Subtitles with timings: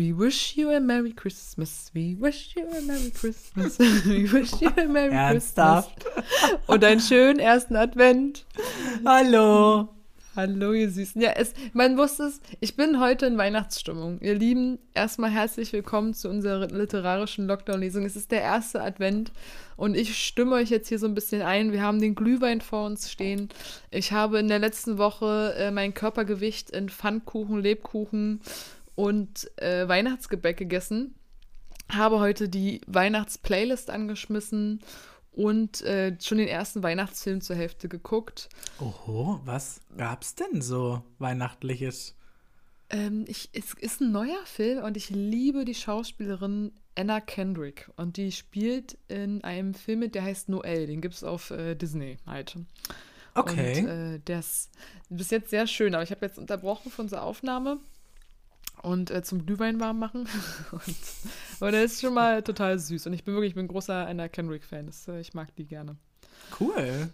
[0.00, 1.90] We wish you a Merry Christmas.
[1.92, 3.78] We wish you a Merry Christmas.
[4.06, 6.00] We wish you a Merry Ernsthaft?
[6.00, 6.60] Christmas.
[6.68, 8.46] Und einen schönen ersten Advent.
[9.04, 9.90] Hallo.
[10.34, 11.20] Hallo, ihr Süßen.
[11.20, 14.20] Ja, es, man wusste es, ich bin heute in Weihnachtsstimmung.
[14.22, 18.06] Ihr Lieben, erstmal herzlich willkommen zu unserer literarischen Lockdown-Lesung.
[18.06, 19.32] Es ist der erste Advent
[19.76, 21.72] und ich stimme euch jetzt hier so ein bisschen ein.
[21.72, 23.50] Wir haben den Glühwein vor uns stehen.
[23.90, 28.40] Ich habe in der letzten Woche äh, mein Körpergewicht in Pfannkuchen, Lebkuchen
[29.00, 31.14] und äh, Weihnachtsgebäck gegessen.
[31.90, 34.80] Habe heute die Weihnachtsplaylist angeschmissen
[35.32, 38.50] und äh, schon den ersten Weihnachtsfilm zur Hälfte geguckt.
[38.78, 42.14] Oho, was gab's denn so Weihnachtliches?
[42.90, 47.90] Ähm, ich, es ist ein neuer Film und ich liebe die Schauspielerin Anna Kendrick.
[47.96, 50.86] Und die spielt in einem Film mit, der heißt Noel.
[50.86, 52.54] Den gibt es auf äh, Disney halt.
[53.34, 53.80] Okay.
[53.80, 54.68] Und äh, der ist
[55.08, 57.80] bis jetzt sehr schön, aber ich habe jetzt unterbrochen von unserer Aufnahme
[58.82, 60.28] und äh, zum Glühwein warm machen.
[60.72, 60.96] und,
[61.60, 63.06] aber der ist schon mal total süß.
[63.06, 64.90] Und ich bin wirklich ich bin ein großer Anna Kendrick-Fan.
[65.08, 65.96] Äh, ich mag die gerne.
[66.58, 67.10] Cool.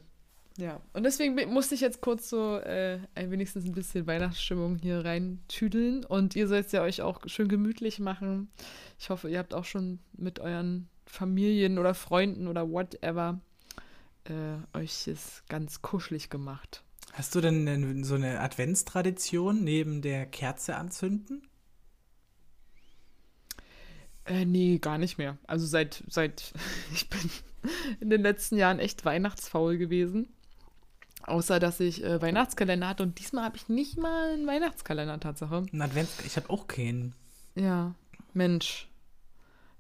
[0.59, 5.05] Ja, und deswegen musste ich jetzt kurz so äh, ein wenigstens ein bisschen Weihnachtsstimmung hier
[5.05, 6.05] reintüdeln.
[6.05, 8.49] Und ihr sollt es ja euch auch schön gemütlich machen.
[8.99, 13.41] Ich hoffe, ihr habt auch schon mit euren Familien oder Freunden oder whatever
[14.25, 16.83] äh, euch es ganz kuschelig gemacht.
[17.13, 21.46] Hast du denn so eine Adventstradition neben der Kerze anzünden?
[24.27, 25.39] Äh, nee, gar nicht mehr.
[25.47, 26.53] Also seit, seit,
[26.95, 27.31] ich bin
[28.01, 30.29] in den letzten Jahren echt weihnachtsfaul gewesen.
[31.23, 35.67] Außer, dass ich äh, Weihnachtskalender hatte und diesmal habe ich nicht mal einen Weihnachtskalender, Tatsache.
[35.73, 37.15] Ein Advents ich habe auch keinen.
[37.57, 37.95] Ja,
[38.33, 38.89] Mensch.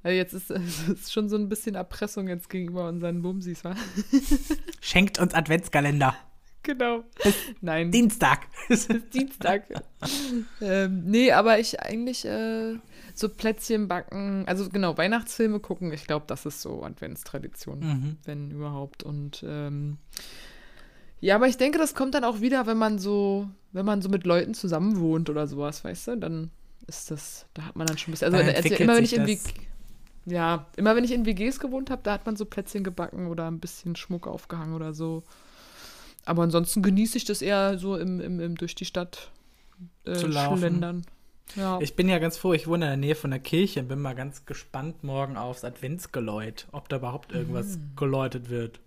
[0.02, 3.76] Ja, jetzt ist es ist schon so ein bisschen Erpressung jetzt gegenüber unseren Bumsis, wa?
[4.80, 6.16] Schenkt uns Adventskalender.
[6.64, 7.04] genau.
[7.60, 8.48] Nein, Dienstag.
[8.68, 9.66] ist Dienstag.
[10.60, 12.74] ähm, nee, aber ich eigentlich äh,
[13.18, 18.16] so Plätzchen backen, also genau, Weihnachtsfilme gucken, ich glaube, das ist so Adventstradition, Mhm.
[18.24, 19.02] wenn überhaupt.
[19.02, 19.96] Und ähm,
[21.20, 24.08] ja, aber ich denke, das kommt dann auch wieder, wenn man so, wenn man so
[24.10, 26.50] mit Leuten zusammen wohnt oder sowas, weißt du, dann
[26.86, 29.26] ist das, da hat man dann schon ein bisschen, also, also immer wenn ich in.
[29.26, 29.40] WG,
[30.26, 33.50] ja, immer wenn ich in WGs gewohnt habe, da hat man so Plätzchen gebacken oder
[33.50, 35.22] ein bisschen Schmuck aufgehangen oder so.
[36.24, 39.30] Aber ansonsten genieße ich das eher so im, im, im durch die Stadt
[40.04, 40.58] äh, Zu laufen.
[40.58, 41.06] schlendern.
[41.54, 41.78] Ja.
[41.80, 44.00] Ich bin ja ganz froh, ich wohne in der Nähe von der Kirche und bin
[44.00, 47.92] mal ganz gespannt morgen aufs Adventsgeläut, ob da überhaupt irgendwas Mhm.
[47.96, 48.80] geläutet wird.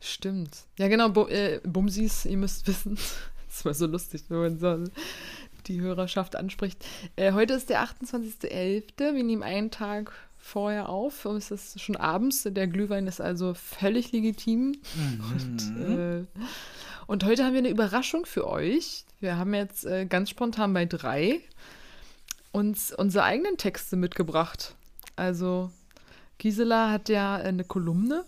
[0.00, 0.64] Stimmt.
[0.78, 2.98] Ja, genau, Bu äh, Bumsis, ihr müsst wissen.
[3.48, 4.84] Das war so lustig, wenn man so
[5.66, 6.84] die Hörerschaft anspricht.
[7.16, 9.14] Äh, heute ist der 28.11.
[9.14, 12.42] Wir nehmen einen Tag vorher auf und es ist schon abends.
[12.46, 14.74] Der Glühwein ist also völlig legitim.
[15.30, 15.98] Und, Mhm.
[15.98, 16.40] äh,
[17.06, 19.06] und heute haben wir eine Überraschung für euch.
[19.20, 21.40] Wir haben jetzt äh, ganz spontan bei drei
[22.52, 24.74] uns unsere eigenen Texte mitgebracht.
[25.16, 25.70] Also
[26.38, 28.24] Gisela hat ja eine Kolumne.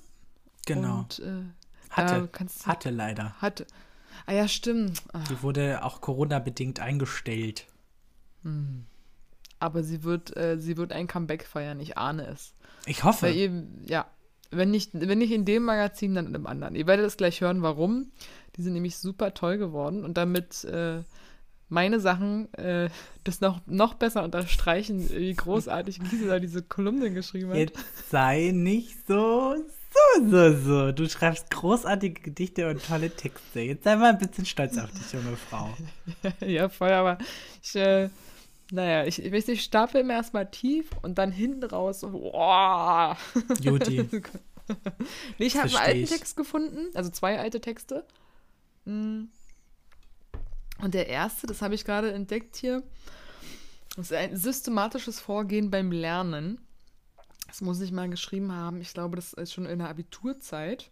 [0.66, 1.00] Genau.
[1.00, 1.42] Und, äh,
[1.90, 3.32] hatte, kannst hatte leider.
[3.40, 3.66] Hatte.
[4.26, 5.02] Ah ja, stimmt.
[5.12, 7.66] Ah, Die wurde auch Corona-bedingt eingestellt.
[9.58, 12.54] Aber sie wird, äh, sie wird ein Comeback feiern, ich ahne es.
[12.86, 13.28] Ich hoffe.
[13.30, 14.06] Ihr, ja,
[14.50, 16.74] wenn nicht, wenn nicht in dem Magazin, dann in einem anderen.
[16.74, 18.10] Ihr werdet es gleich hören, warum.
[18.56, 21.02] Die sind nämlich super toll geworden und damit äh,
[21.68, 22.88] meine Sachen äh,
[23.24, 27.58] das noch, noch besser unterstreichen, wie großartig Gisela diese Kolumne geschrieben hat.
[27.58, 27.78] Jetzt
[28.10, 29.56] sei nicht so,
[29.90, 30.92] so, so, so.
[30.92, 33.60] Du schreibst großartige Gedichte und tolle Texte.
[33.60, 35.68] Jetzt sei mal ein bisschen stolz auf dich, junge Frau.
[36.46, 37.18] ja, voll, aber
[37.62, 38.08] ich, äh,
[38.70, 43.16] naja, ich, ich weiß nicht, ich stapel immer erstmal tief und dann hinten raus, boah.
[43.60, 44.08] Juti.
[45.38, 46.06] Ich habe einen alten.
[46.06, 48.04] Text gefunden, also zwei alte Texte.
[48.84, 49.24] Mm.
[50.80, 52.82] Und der erste, das habe ich gerade entdeckt hier,
[53.96, 56.60] das ist ein systematisches Vorgehen beim Lernen.
[57.48, 58.80] Das muss ich mal geschrieben haben.
[58.80, 60.90] Ich glaube, das ist schon in der Abiturzeit.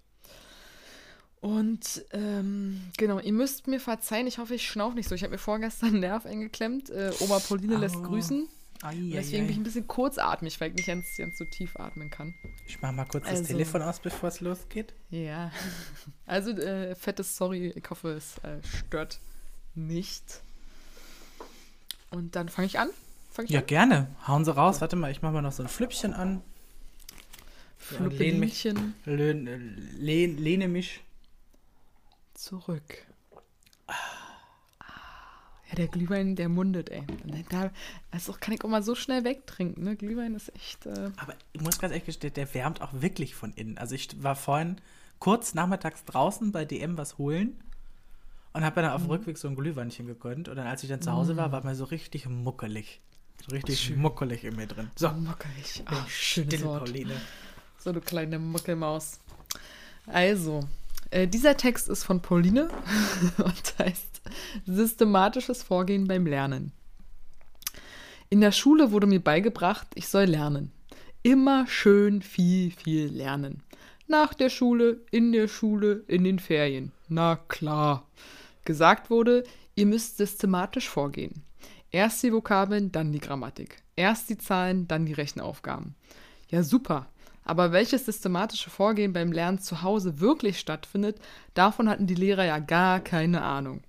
[1.41, 5.15] Und ähm, genau, ihr müsst mir verzeihen, ich hoffe, ich schnaufe nicht so.
[5.15, 6.91] Ich habe mir vorgestern einen Nerv eingeklemmt.
[6.91, 8.03] Äh, Oma Pauline lässt Au.
[8.03, 8.49] grüßen.
[8.83, 11.45] Ai, Und ai, deswegen bin ich ein bisschen kurzatmig, weil ich nicht ganz, ganz so
[11.45, 12.35] tief atmen kann.
[12.67, 14.95] Ich mach mal kurz das Also- Telefon aus, bevor es losgeht.
[15.11, 15.53] Ja.
[16.27, 17.69] Also, äh, fettes Sorry.
[17.77, 19.21] Ich hoffe, es äh, stört
[19.77, 20.43] nicht.
[22.11, 22.89] Und dann fange ich an.
[23.31, 23.67] Fang ich Ja, an?
[23.67, 24.07] gerne.
[24.27, 24.81] Hauen Sie raus.
[24.81, 26.43] Warte mal, ich mach mal noch so ein Flüppchen an.
[28.01, 28.65] Lehn mich,
[29.05, 29.57] lehn, äh,
[29.99, 31.03] lehn, lehne mich.
[32.35, 33.07] zurück.
[35.69, 37.05] Ja, der Glühwein, der mundet, ey.
[37.49, 37.71] Da,
[38.13, 39.97] das auch, kann ich auch mal so schnell wegtrinken, ne?
[39.97, 40.87] Glühwein ist echt.
[40.87, 43.77] Äh, Aber ich muss ganz ehrlich gestehen, der wärmt auch wirklich von innen.
[43.79, 44.77] Also ich war vorhin
[45.19, 47.61] kurz nachmittags draußen bei DM was holen
[48.57, 50.49] und habe dann auf dem Rückweg so ein Glühweinchen gegönnt.
[50.49, 53.01] Und dann, als ich dann zu Hause war, war mir so richtig muckelig.
[53.47, 53.99] So richtig Schön.
[53.99, 54.91] muckelig in mir drin.
[54.97, 55.83] So, Muckelig.
[55.85, 56.87] Ach, schönes still, Wort.
[56.87, 57.15] Pauline.
[57.79, 59.21] So, du kleine Muckelmaus.
[60.07, 60.67] Also,
[61.11, 62.71] äh, dieser Text ist von Pauline
[63.39, 64.23] und heißt
[64.65, 66.73] Systematisches Vorgehen beim Lernen.
[68.31, 70.73] In der Schule wurde mir beigebracht, ich soll lernen.
[71.23, 73.63] Immer schön viel, viel lernen.
[74.09, 76.93] Nach der Schule, in der Schule, in den Ferien.
[77.09, 78.07] Na klar.
[78.67, 79.45] Gesagt wurde,
[79.77, 81.45] ihr müsst systematisch vorgehen.
[81.93, 83.83] Erst die Vokabeln, dann die Grammatik.
[83.95, 85.95] Erst die Zahlen, dann die Rechenaufgaben.
[86.49, 87.07] Ja, super.
[87.45, 91.21] Aber welches systematische Vorgehen beim Lernen zu Hause wirklich stattfindet,
[91.55, 93.83] davon hatten die Lehrer ja gar keine Ahnung.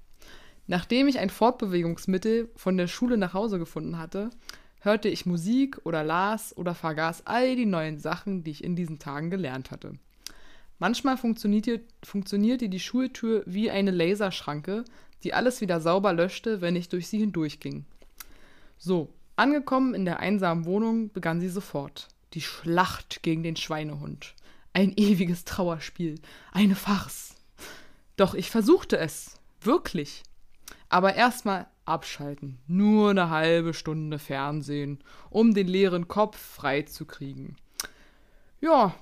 [0.67, 4.29] Nachdem ich ein Fortbewegungsmittel von der Schule nach Hause gefunden hatte,
[4.81, 8.99] hörte ich Musik oder las oder vergaß all die neuen Sachen, die ich in diesen
[8.99, 9.93] Tagen gelernt hatte.
[10.79, 14.85] Manchmal funktionierte, funktionierte die Schultür wie eine Laserschranke,
[15.23, 17.85] die alles wieder sauber löschte, wenn ich durch sie hindurchging.
[18.77, 22.07] So, angekommen in der einsamen Wohnung begann sie sofort.
[22.33, 24.35] Die Schlacht gegen den Schweinehund.
[24.73, 26.19] Ein ewiges Trauerspiel.
[26.51, 27.33] Eine Farce.
[28.15, 29.39] Doch ich versuchte es.
[29.61, 30.21] Wirklich.
[30.89, 32.59] Aber erstmal abschalten.
[32.67, 34.99] Nur eine halbe Stunde Fernsehen,
[35.29, 37.55] um den leeren Kopf frei zu kriegen.
[38.59, 38.95] Ja,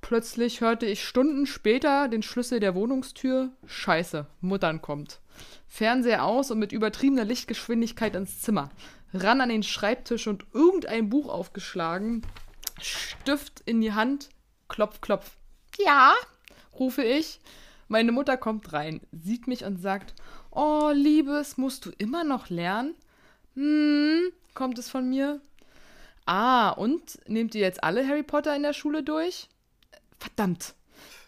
[0.00, 3.50] plötzlich hörte ich Stunden später den Schlüssel der Wohnungstür.
[3.66, 5.20] Scheiße, Muttern kommt.
[5.66, 8.70] Fernseher aus und mit übertriebener Lichtgeschwindigkeit ins Zimmer.
[9.12, 12.22] Ran an den Schreibtisch und irgendein Buch aufgeschlagen.
[12.80, 14.30] Stift in die Hand.
[14.68, 15.36] Klopf, klopf.
[15.78, 16.14] Ja,
[16.78, 17.40] rufe ich.
[17.88, 20.14] Meine Mutter kommt rein, sieht mich und sagt:
[20.52, 22.94] Oh, Liebes, musst du immer noch lernen?
[23.54, 25.40] Hm, kommt es von mir.
[26.32, 29.48] Ah, und nehmt ihr jetzt alle Harry Potter in der Schule durch?
[30.16, 30.74] Verdammt.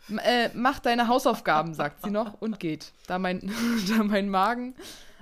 [0.09, 2.93] M äh, mach deine Hausaufgaben, sagt sie noch und geht.
[3.09, 3.41] Da mein,
[3.89, 4.77] da mein Magen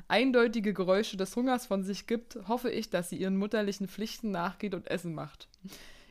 [0.07, 4.75] eindeutige Geräusche des Hungers von sich gibt, hoffe ich, dass sie ihren mutterlichen Pflichten nachgeht
[4.75, 5.49] und Essen macht.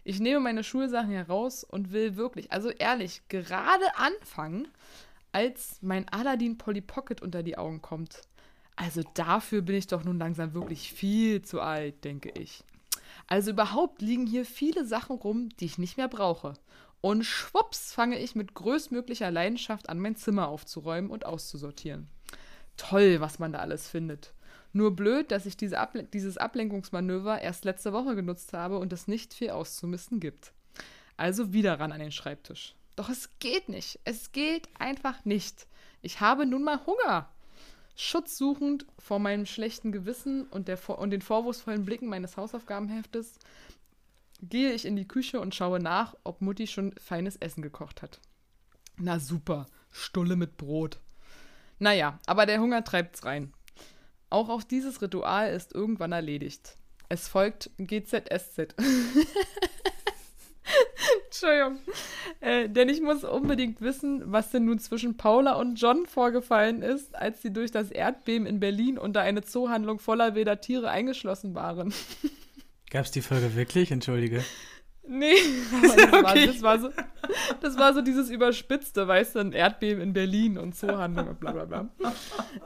[0.04, 4.68] Ich nehme meine Schulsachen heraus und will wirklich, also ehrlich, gerade anfangen,
[5.32, 8.22] als mein Aladdin Polly Pocket unter die Augen kommt.
[8.76, 12.64] Also dafür bin ich doch nun langsam wirklich viel zu alt, denke ich.
[13.30, 16.56] Also überhaupt liegen hier viele Sachen rum, die ich nicht mehr brauche.
[17.00, 22.10] Und schwupps fange ich mit größtmöglicher Leidenschaft an, mein Zimmer aufzuräumen und auszusortieren.
[22.76, 24.34] Toll, was man da alles findet.
[24.74, 29.08] Nur blöd, dass ich diese Able dieses Ablenkungsmanöver erst letzte Woche genutzt habe und es
[29.08, 30.54] nicht viel auszumisten gibt.
[31.16, 32.76] Also wieder ran an den Schreibtisch.
[32.96, 34.00] Doch es geht nicht.
[34.06, 35.68] Es geht einfach nicht.
[36.02, 37.30] Ich habe nun mal Hunger.
[38.02, 43.40] Schutzsuchend vor meinem schlechten Gewissen und, der, und den vorwurfsvollen Blicken meines Hausaufgabenheftes
[44.42, 48.22] gehe ich in die Küche und schaue nach, ob Mutti schon feines Essen gekocht hat.
[48.96, 51.02] Na super, Stulle mit Brot.
[51.78, 53.52] Naja, aber der Hunger treibt's rein.
[54.30, 56.78] Auch auch dieses Ritual ist irgendwann erledigt.
[57.10, 58.76] Es folgt GZSZ.
[61.30, 61.78] Entschuldigung.
[62.42, 67.16] Äh, denn ich muss unbedingt wissen, was denn nun zwischen Paula und John vorgefallen ist,
[67.16, 71.94] als sie durch das Erdbeben in Berlin unter eine Zoohandlung voller wilder Tiere eingeschlossen waren.
[72.90, 73.92] Gab es die Folge wirklich?
[73.92, 74.44] Entschuldige.
[75.08, 75.34] Nee,
[75.82, 76.48] das, war, Okay.
[76.48, 76.90] das, war so,
[77.62, 81.52] das war so dieses Überspitzte, weißt du, ein Erdbeben in Berlin und Zoohandlung und bla
[81.52, 81.90] bla bla.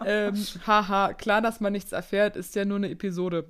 [0.05, 3.45] Ähm, haha, klar, dass man nichts erfährt, ist ja nur eine Episode.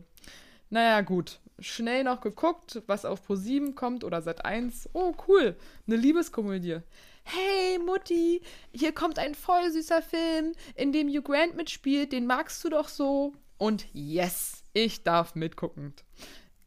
[0.69, 1.39] Naja, gut.
[1.63, 4.89] Schnell noch geguckt, was auf Pro7 kommt oder Sat 1.
[4.93, 5.55] Oh, cool.
[5.88, 6.79] Eine Liebeskomödie.
[7.24, 8.41] Hey, Mutti,
[8.74, 12.12] hier kommt ein voll süßer Film, in dem Hugh Grant mitspielt.
[12.12, 13.34] Den magst du doch so.
[13.58, 15.93] Und yes, ich darf mitgucken.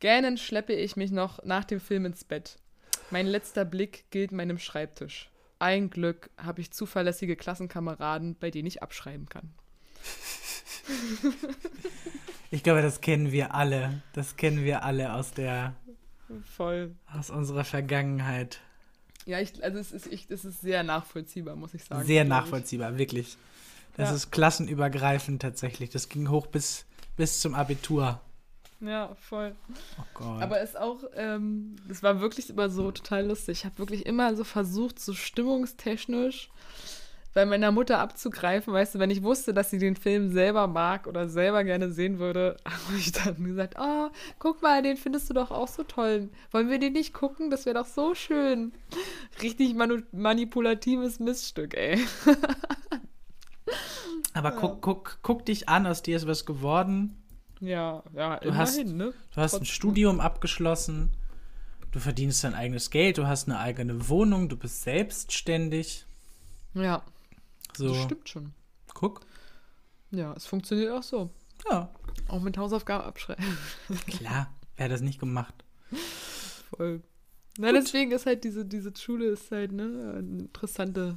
[0.01, 2.59] Gähnend schleppe ich mich noch nach dem Film ins Bett.
[3.11, 5.31] Mein letzter Blick gilt meinem Schreibtisch.
[5.59, 9.53] Ein Glück habe ich zuverlässige Klassenkameraden, bei denen ich abschreiben kann.
[12.51, 14.03] Ich glaube, das kennen wir alle.
[14.13, 15.75] Das kennen wir alle aus der,
[16.57, 16.95] Voll.
[17.13, 18.61] aus unserer Vergangenheit.
[19.25, 22.05] Ja, ich, also es ist, ich, es ist sehr nachvollziehbar, muss ich sagen.
[22.07, 22.29] Sehr ich.
[22.29, 23.37] nachvollziehbar, wirklich.
[23.97, 24.15] Das Ja.
[24.17, 25.91] ist klassenübergreifend tatsächlich.
[25.91, 26.85] Das ging hoch bis,
[27.17, 28.21] bis zum Abitur.
[28.81, 29.57] Ja, voll.
[29.99, 30.43] Oh Gott.
[30.43, 33.61] Aber es auch, ähm, es war wirklich immer so total lustig.
[33.61, 36.51] Ich habe wirklich immer so versucht, so stimmungstechnisch
[37.37, 41.07] bei meiner Mutter abzugreifen, weißt du, wenn ich wusste, dass sie den Film selber mag
[41.07, 45.35] oder selber gerne sehen würde, habe ich dann gesagt, oh, guck mal, den findest du
[45.35, 46.31] doch auch so toll.
[46.51, 47.51] Wollen wir den nicht gucken?
[47.51, 48.73] Das wäre doch so schön.
[49.43, 49.75] Richtig
[50.13, 52.01] manipulatives Missstück, ey.
[54.33, 57.23] Aber guck, guck, guck dich an, aus dir ist was geworden.
[57.61, 59.05] Ja, ja, Du hast- immerhin, ne?
[59.35, 59.65] Du hast ein Trotzdem.
[59.75, 61.11] Studium abgeschlossen.
[61.93, 63.19] Du verdienst dein eigenes Geld.
[63.19, 64.49] Du hast eine eigene Wohnung.
[64.49, 66.07] Du bist selbstständig.
[66.75, 67.03] Ja,
[67.77, 68.53] So, das stimmt schon.
[68.95, 69.21] guck.
[70.11, 71.31] Ja, es funktioniert auch so.
[71.71, 71.91] Ja,
[72.29, 73.45] Auch mit Hausaufgaben abschreiben.
[74.07, 75.55] Klar, wer hat das nicht gemacht?
[76.71, 77.03] Voll.
[77.59, 79.83] Na, deswegen ist halt diese, diese Schule ist halt, ne,
[80.19, 81.17] eine interessante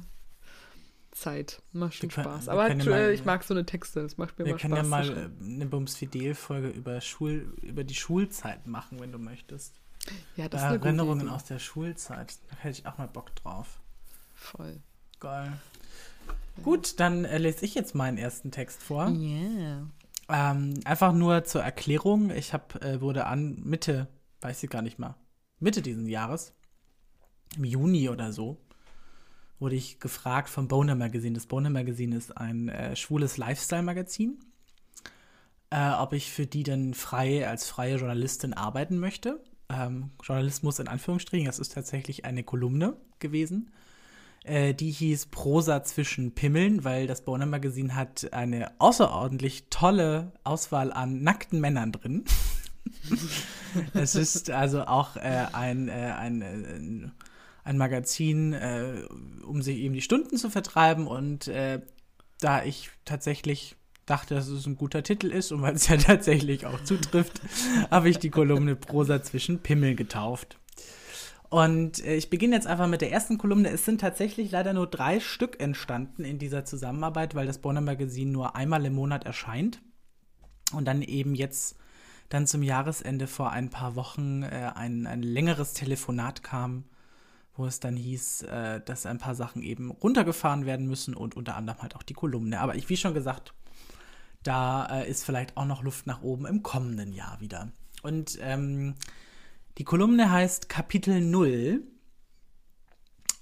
[1.10, 1.60] Zeit.
[1.72, 2.46] Macht schon Wir können- Spaß.
[2.46, 4.58] wir Aber können halt, mal- ich mag so eine Texte, das macht mir Wir immer
[4.60, 5.06] können Spaß.
[5.08, 9.74] ja mal äh, eine Bums Fidel-Folge über, Schul, über die Schulzeit machen, wenn du möchtest.
[10.36, 12.38] ja, das ist eine Erinnerungen aus der Schulzeit.
[12.50, 13.80] Da hätte ich auch mal Bock drauf.
[14.34, 14.80] Voll.
[15.18, 15.52] Geil.
[16.62, 19.08] Gut, dann äh, lese ich jetzt meinen ersten Text vor.
[19.08, 19.88] Yeah.
[20.28, 22.30] Ähm, einfach nur zur Erklärung.
[22.30, 24.08] Ich hab, äh, wurde an Mitte,
[24.40, 25.16] weiß ich gar nicht mal,
[25.58, 26.54] Mitte diesen Jahres,
[27.56, 28.58] im Juni oder so,
[29.58, 31.34] wurde ich gefragt vom Boner Magazine.
[31.34, 34.38] Das Boner Magazine ist ein äh, schwules Lifestyle-Magazin.
[35.70, 39.40] Äh, ob ich für die denn frei als freie Journalistin arbeiten möchte.
[39.68, 43.70] Ähm, Journalismus in Anführungsstrichen, das ist tatsächlich eine Kolumne gewesen.
[44.44, 50.92] Äh, die hieß Prosa zwischen Pimmeln, weil das Boner Magazin hat eine außerordentlich tolle Auswahl
[50.92, 52.24] an nackten Männern drin.
[53.94, 57.10] es ist also auch äh, ein, äh, ein, äh,
[57.64, 59.02] ein Magazin, äh,
[59.44, 61.06] um sich eben die Stunden zu vertreiben.
[61.06, 61.50] Und
[62.40, 66.66] da ich tatsächlich dachte, dass es ein guter Titel ist und weil es ja tatsächlich
[66.66, 67.40] auch zutrifft,
[67.90, 70.58] habe ich die Kolumne Prosa zwischen Pimmeln getauft.
[71.50, 73.68] Und äh, ich beginne jetzt einfach mit der ersten Kolumne.
[73.68, 78.32] Es sind tatsächlich leider nur drei Stück entstanden in dieser Zusammenarbeit, weil das Bonner Magazin
[78.32, 79.82] nur einmal im Monat erscheint.
[80.72, 81.76] Und dann eben jetzt,
[82.28, 86.84] dann zum Jahresende vor ein paar Wochen, äh, ein, ein längeres Telefonat kam,
[87.56, 91.56] wo es dann hieß, äh, dass ein paar Sachen eben runtergefahren werden müssen und unter
[91.56, 92.60] anderem halt auch die Kolumne.
[92.60, 93.54] Aber ich, wie schon gesagt,
[94.44, 97.72] da äh, ist vielleicht auch noch Luft nach oben im kommenden Jahr wieder.
[98.02, 98.94] Und ähm,
[99.80, 101.82] die Kolumne heißt Kapitel 0.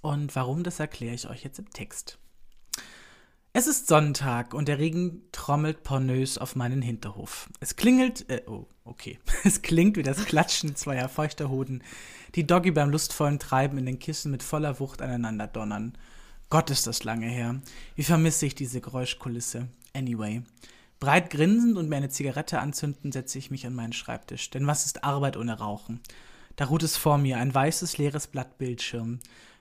[0.03, 2.21] Und warum, das erkläre ich euch jetzt im Text.
[3.53, 7.51] Es ist Sonntag und der Regen trommelt pornös auf meinen Hinterhof.
[7.59, 9.19] Es klingelt, äh, oh, okay.
[9.43, 11.83] Es klingt wie das Klatschen zweier feuchter Hoden,
[12.37, 15.99] die Doggy beim lustvollen Treiben in den Kissen mit voller Wucht aneinander donnern.
[16.51, 17.61] Gott ist das lange her.
[17.97, 19.67] Wie vermisse ich diese Geräuschkulisse.
[19.93, 20.45] Anyway.
[21.01, 24.51] Breit grinsend und mir eine Zigarette anzünden, setze ich mich an meinen Schreibtisch.
[24.51, 26.01] Denn was ist Arbeit ohne Rauchen?
[26.57, 29.21] Da ruht es vor mir, ein weißes, leeres Blatt Bildschirm.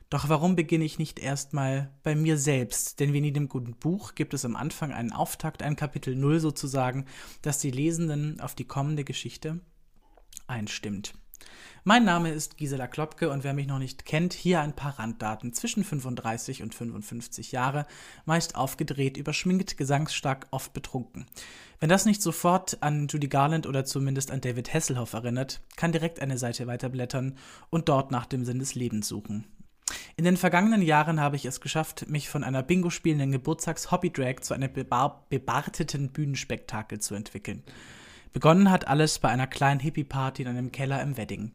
[0.10, 3.00] Doch warum beginne ich nicht erstmal bei mir selbst?
[3.00, 6.39] Denn wie in jedem guten Buch gibt es am Anfang einen Auftakt, ein Kapitel Null
[6.39, 7.06] sozusagen,
[7.41, 9.60] das die Lesenden auf die kommende Geschichte
[10.48, 11.13] einstimmt.
[11.88, 15.53] Mein Name ist Gisela Klopke und wer mich noch nicht kennt, hier ein paar Randdaten.
[15.53, 17.86] Zwischen 35 und 55 Jahre,
[18.25, 21.27] meist aufgedreht, überschminkt, gesangsstark, oft betrunken.
[21.79, 26.20] Wenn das nicht sofort an Judy Garland oder zumindest an David Hasselhoff erinnert, kann direkt
[26.20, 27.38] eine Seite weiterblättern
[27.70, 29.46] und dort nach dem Sinn des Lebens suchen.
[30.17, 34.53] In den vergangenen Jahren habe ich es geschafft, mich von einer Bingo spielenden Geburtstags-Hobby-Drag zu
[34.53, 37.63] einem bebar bebarteten Bühnenspektakel zu entwickeln.
[38.34, 41.51] Begonnen hat alles bei einer kleinen Hippie-Party in einem Keller im Wedding.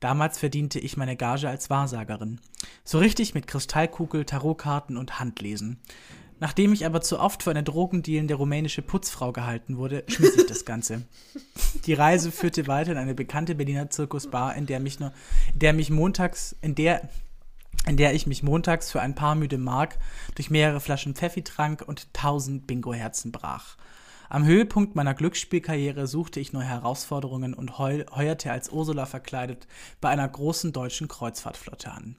[0.00, 2.40] Damals verdiente ich meine Gage als Wahrsagerin.
[2.84, 5.80] So richtig mit Kristallkugel, Tarotkarten und Handlesen.
[6.38, 10.66] Nachdem ich aber zu oft für eine drogendealende rumänische Putzfrau gehalten wurde, schmiss ich das
[10.66, 11.02] Ganze.
[11.86, 15.12] Die Reise führte weiter in eine bekannte Berliner Zirkusbar, in der mich nur,
[15.54, 17.08] in der mich montags, in der,
[17.86, 19.98] in der ich mich montags für ein paar müde Mark
[20.34, 23.76] durch mehrere Flaschen Pfeffi trank und tausend Bingo-Herzen brach.
[24.28, 29.66] Am Höhepunkt meiner Glücksspielkarriere suchte ich neue Herausforderungen und heu heuerte als Ursula verkleidet
[30.00, 32.16] bei einer großen deutschen Kreuzfahrtflotte an.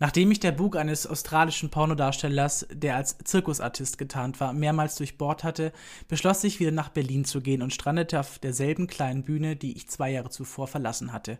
[0.00, 5.72] Nachdem mich der Bug eines australischen Pornodarstellers, der als Zirkusartist getarnt war, mehrmals durchbohrt hatte,
[6.08, 9.88] beschloss ich wieder nach Berlin zu gehen und strandete auf derselben kleinen Bühne, die ich
[9.88, 11.38] zwei Jahre zuvor verlassen hatte.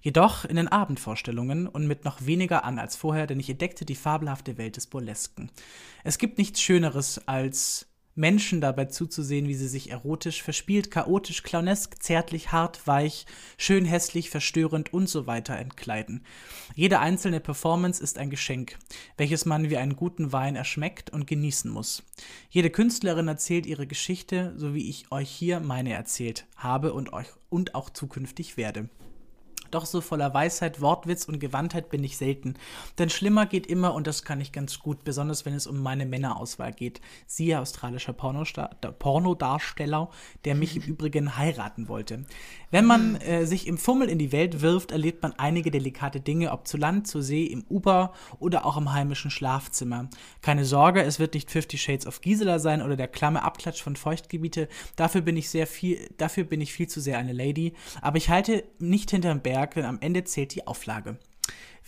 [0.00, 3.96] Jedoch in den Abendvorstellungen und mit noch weniger an als vorher, denn ich entdeckte die
[3.96, 5.50] fabelhafte Welt des Burlesken.
[6.04, 7.86] Es gibt nichts Schöneres als
[8.16, 13.26] Menschen dabei zuzusehen, wie sie sich erotisch, verspielt, chaotisch, clownesk, zärtlich, hart, weich,
[13.58, 16.24] schön, hässlich, verstörend und so weiter entkleiden.
[16.74, 18.78] Jede einzelne Performance ist ein Geschenk,
[19.18, 22.02] welches man wie einen guten Wein erschmeckt und genießen muss.
[22.50, 27.28] Jede Künstlerin erzählt ihre Geschichte, so wie ich euch hier meine erzählt habe und euch
[27.50, 28.88] und auch zukünftig werde.
[29.70, 32.54] Doch so voller Weisheit, Wortwitz und Gewandtheit bin ich selten.
[32.98, 36.06] Denn schlimmer geht immer und das kann ich ganz gut, besonders wenn es um meine
[36.06, 37.00] Männerauswahl geht.
[37.26, 40.10] Siehe australischer Pornosta Pornodarsteller,
[40.44, 42.24] der mich im Übrigen heiraten wollte.
[42.70, 46.52] Wenn man äh, sich im Fummel in die Welt wirft, erlebt man einige delikate Dinge,
[46.52, 50.08] ob zu Land, zur See, im Uber oder auch im heimischen Schlafzimmer.
[50.42, 53.96] Keine Sorge, es wird nicht Fifty Shades of Gisela sein oder der klamme Abklatsch von
[53.96, 54.68] Feuchtgebiete.
[54.96, 57.74] Dafür bin ich sehr viel, dafür bin ich viel zu sehr eine Lady.
[58.00, 61.18] Aber ich halte nicht hinterm Berg, denn am Ende zählt die Auflage.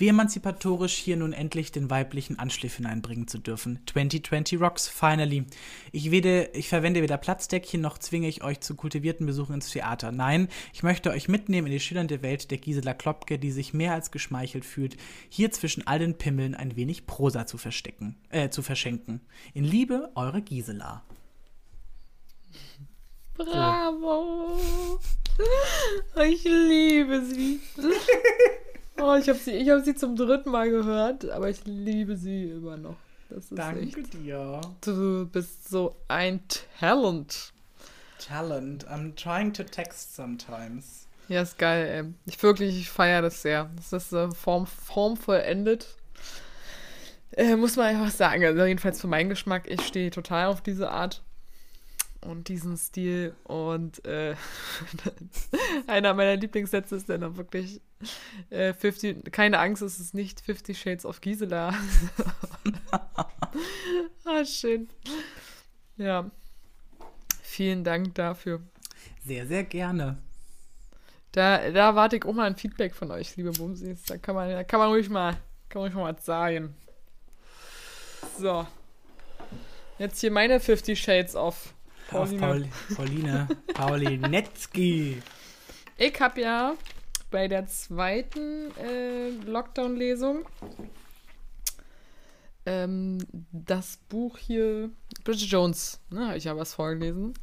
[0.00, 3.80] wie emanzipatorisch hier nun endlich den weiblichen Anschliff hineinbringen zu dürfen.
[3.86, 5.44] 2020 rocks, finally.
[5.90, 10.12] Ich, wede, ich verwende weder Platzdeckchen noch zwinge ich euch zu kultivierten Besuchen ins Theater.
[10.12, 13.92] Nein, ich möchte euch mitnehmen in die schillernde Welt der Gisela Klopke, die sich mehr
[13.92, 14.96] als geschmeichelt fühlt,
[15.28, 19.20] hier zwischen all den Pimmeln ein wenig Prosa zu verstecken, äh, zu verschenken.
[19.52, 21.02] In Liebe, eure Gisela.
[23.34, 25.00] Bravo!
[26.24, 27.60] Ich liebe sie.
[29.00, 32.50] Oh, ich habe sie, ich hab sie zum dritten Mal gehört, aber ich liebe sie
[32.50, 32.96] immer noch.
[33.50, 34.60] Danke echt, dir.
[34.80, 36.40] Du bist so ein
[36.80, 37.52] Talent.
[38.18, 38.88] Talent.
[38.88, 41.06] I'm trying to text sometimes.
[41.28, 42.14] Ja, ist geil, ey.
[42.26, 43.70] Ich wirklich, ich feiere das sehr.
[43.76, 45.86] Das ist äh, Form, formvollendet.
[47.32, 48.44] Äh, muss man einfach sagen.
[48.44, 51.22] Also jedenfalls für meinen Geschmack, ich stehe total auf diese Art
[52.20, 53.34] und diesen Stil.
[53.44, 54.34] Und äh,
[55.86, 57.80] einer meiner Lieblingssätze ist dann auch wirklich
[58.50, 61.74] äh, 50, keine Angst, es ist nicht 50 Shades of Gisela.
[64.24, 64.88] ah, schön.
[65.96, 66.30] Ja.
[67.42, 68.60] Vielen Dank dafür.
[69.24, 70.18] Sehr, sehr gerne.
[71.32, 74.04] Da, da warte ich auch mal ein Feedback von euch, liebe Bumsis.
[74.04, 75.32] Da kann man, da kann man ruhig mal,
[75.68, 76.74] kann man ruhig mal was sagen.
[78.38, 78.66] So.
[79.98, 81.74] Jetzt hier meine 50 Shades of
[82.08, 82.40] Pauline.
[82.40, 83.48] Paul, Pauline.
[83.74, 85.22] Paulinetzki.
[85.96, 86.74] Ich habe ja
[87.30, 90.46] bei der zweiten äh, Lockdown-Lesung
[92.68, 93.18] ähm,
[93.50, 94.90] das Buch hier,
[95.24, 97.34] Bridget Jones, ne, habe ich ja was vorgelesen.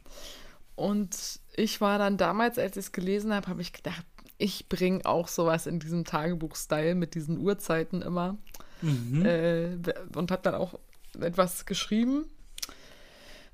[0.76, 4.06] Und ich war dann damals, als ich es gelesen habe, habe ich gedacht,
[4.38, 8.38] ich bringe auch sowas in diesem Tagebuch-Style mit diesen Uhrzeiten immer.
[8.82, 9.26] Mhm.
[9.26, 9.78] Äh,
[10.16, 10.78] und habe dann auch
[11.20, 12.26] etwas geschrieben.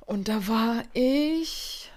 [0.05, 1.91] Und da war ich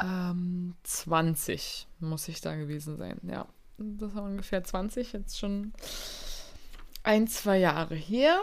[0.00, 3.20] ähm, 20, muss ich da gewesen sein.
[3.22, 3.46] Ja,
[3.78, 5.72] das war ungefähr 20, jetzt schon
[7.02, 8.40] ein, zwei Jahre her.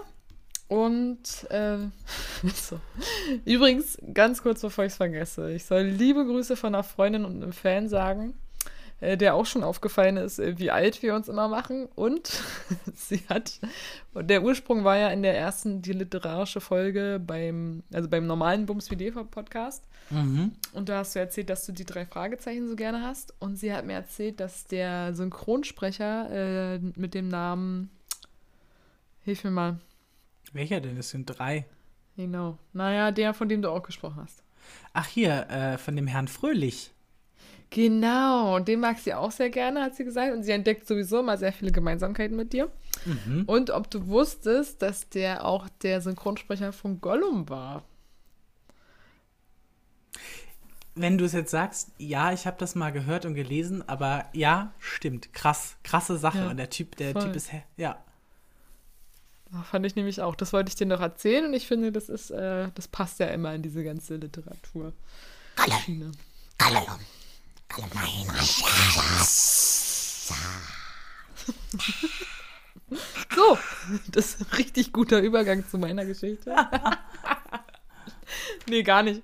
[0.68, 1.78] Und äh,
[2.54, 2.80] so.
[3.46, 7.44] übrigens, ganz kurz bevor ich es vergesse, ich soll liebe Grüße von einer Freundin und
[7.44, 8.34] einem Fan sagen,
[9.02, 11.88] der auch schon aufgefallen ist, äh, wie alt wir uns immer machen.
[11.96, 12.42] Und
[12.94, 13.60] sie hat,
[14.14, 18.66] und der Ursprung war ja in der ersten, die literarische Folge beim, also beim normalen
[18.66, 19.84] Bums wie Podcast.
[20.10, 20.52] Mhm.
[20.74, 23.34] Und da hast du erzählt, dass du die drei Fragezeichen so gerne hast.
[23.40, 27.90] Und sie hat mir erzählt, dass der Synchronsprecher äh, mit dem Namen,
[29.24, 29.80] hilf mir mal,
[30.56, 30.98] welcher denn?
[30.98, 31.66] Es sind drei.
[32.16, 32.58] Genau.
[32.72, 34.42] Naja, der, von dem du auch gesprochen hast.
[34.94, 36.92] Ach hier, äh, von dem Herrn Fröhlich.
[37.70, 40.34] Genau, und den mag sie auch sehr gerne, hat sie gesagt.
[40.34, 42.72] Und sie entdeckt sowieso immer sehr viele Gemeinsamkeiten mit dir.
[43.06, 43.44] Mhm.
[43.48, 47.84] Und ob du wusstest, dass der auch der Synchronsprecher von Gollum war.
[50.98, 54.74] Wenn du es jetzt sagst, ja, ich habe das mal gehört und gelesen, aber ja,
[54.80, 55.34] stimmt.
[55.34, 56.38] Krass, krasse Sache.
[56.38, 57.24] Ja, und der Typ, der voll.
[57.24, 57.98] Typ ist, ja.
[59.70, 60.36] Fand ich nämlich auch.
[60.36, 63.28] Das wollte ich dir noch erzählen und ich finde, das ist, äh, das passt ja
[63.28, 64.94] immer in diese ganze Literatur.
[65.84, 66.12] Schiene.
[73.36, 73.58] So,
[74.12, 76.56] das ist ein richtig guter Übergang zu meiner Geschichte.
[78.70, 79.22] nee, gar nicht.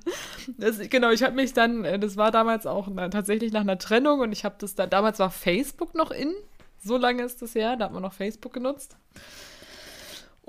[0.57, 3.77] Das, genau, ich habe mich dann, äh, das war damals auch na, tatsächlich nach einer
[3.77, 6.33] Trennung und ich habe das da, damals war Facebook noch in,
[6.83, 8.95] so lange ist das her, da hat man noch Facebook genutzt.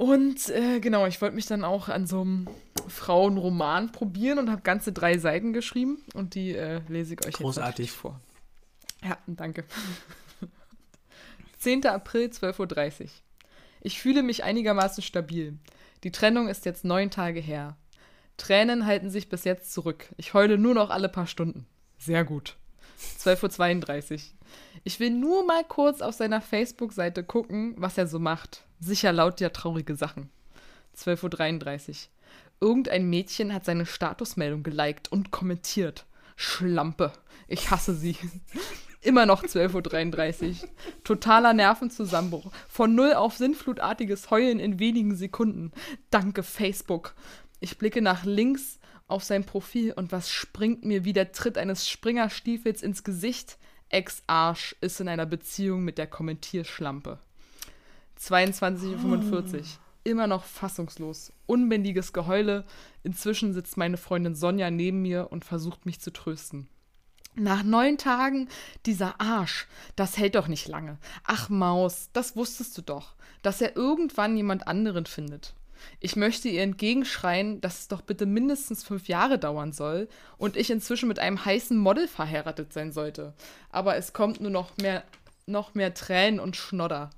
[0.02, 2.48] Und äh, genau, ich wollte mich dann auch an so einem
[2.88, 7.86] Frauenroman probieren und habe ganze drei Seiten geschrieben und die äh, lese ich euch Großartig.
[7.86, 8.20] jetzt vor.
[9.04, 9.62] Ja, danke.
[11.58, 11.86] 10.
[11.86, 13.06] April, 12.30 Uhr.
[13.80, 15.56] Ich fühle mich einigermaßen stabil.
[16.02, 17.76] Die Trennung ist jetzt neun Tage her.
[18.38, 20.08] Tränen halten sich bis jetzt zurück.
[20.16, 21.64] Ich heule nur noch alle paar Stunden.
[21.98, 22.56] Sehr gut.
[23.20, 24.18] 12.32 Uhr.
[24.84, 28.64] Ich will nur mal kurz auf seiner Facebook-Seite gucken, was er so macht.
[28.80, 30.30] Sicher laut ja traurige Sachen.
[30.96, 31.96] 12.33 Uhr.
[32.60, 36.06] Irgendein Mädchen hat seine Statusmeldung geliked und kommentiert.
[36.36, 37.12] Schlampe.
[37.48, 38.16] Ich hasse sie.
[39.00, 40.68] Immer noch 12.33 Uhr.
[41.02, 42.52] Totaler Nervenzusammenbruch.
[42.68, 45.72] Von null auf sinnflutartiges Heulen in wenigen Sekunden.
[46.10, 47.14] Danke, Facebook.
[47.58, 51.88] Ich blicke nach links auf sein Profil und was springt mir wie der Tritt eines
[51.88, 53.58] Springerstiefels ins Gesicht?
[53.88, 57.18] Ex-Arsch ist in einer Beziehung mit der Kommentierschlampe.
[58.18, 59.62] 22.45 Uhr.
[60.04, 61.32] Immer noch fassungslos.
[61.46, 62.64] Unbändiges Geheule.
[63.04, 66.68] Inzwischen sitzt meine Freundin Sonja neben mir und versucht mich zu trösten.
[67.34, 68.48] Nach neun Tagen,
[68.84, 70.98] dieser Arsch, das hält doch nicht lange.
[71.24, 75.54] Ach Maus, das wusstest du doch, dass er irgendwann jemand anderen findet.
[76.00, 80.70] Ich möchte ihr entgegenschreien, dass es doch bitte mindestens fünf Jahre dauern soll und ich
[80.70, 83.34] inzwischen mit einem heißen Model verheiratet sein sollte.
[83.70, 85.04] Aber es kommt nur noch mehr,
[85.46, 87.10] noch mehr Tränen und Schnodder.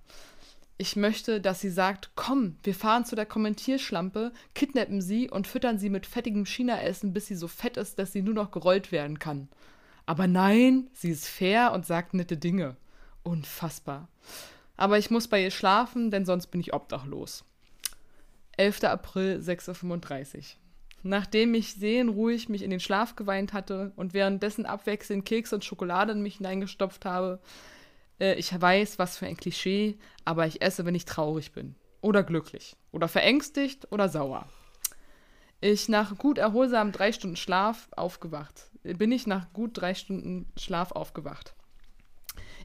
[0.76, 5.78] Ich möchte, dass sie sagt, komm, wir fahren zu der Kommentierschlampe, kidnappen sie und füttern
[5.78, 9.20] sie mit fettigem China-Essen, bis sie so fett ist, dass sie nur noch gerollt werden
[9.20, 9.48] kann.
[10.04, 12.76] Aber nein, sie ist fair und sagt nette Dinge.
[13.22, 14.08] Unfassbar.
[14.76, 17.44] Aber ich muss bei ihr schlafen, denn sonst bin ich obdachlos.
[18.56, 18.84] 11.
[18.84, 20.42] April, 6.35 Uhr.
[21.02, 26.12] Nachdem ich seelenruhig mich in den Schlaf geweint hatte und währenddessen abwechselnd Keks und Schokolade
[26.12, 27.40] in mich hineingestopft habe,
[28.18, 31.74] äh, ich weiß, was für ein Klischee, aber ich esse, wenn ich traurig bin.
[32.00, 32.76] Oder glücklich.
[32.90, 34.46] Oder verängstigt oder sauer.
[35.60, 38.70] Ich nach gut erholsamen drei Stunden Schlaf aufgewacht.
[38.82, 41.54] Bin ich nach gut drei Stunden Schlaf aufgewacht.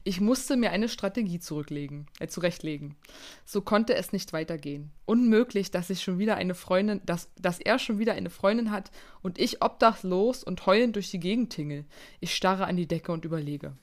[0.02, 2.96] Ich musste mir eine Strategie zurücklegen, äh, zurechtlegen.
[3.44, 4.90] So konnte es nicht weitergehen.
[5.04, 8.90] Unmöglich, dass ich schon wieder eine Freundin, dass, dass er schon wieder eine Freundin hat
[9.22, 11.84] und ich obdachlos und heulend durch die Gegend tingel.
[12.20, 13.74] Ich starre an die Decke und überlege.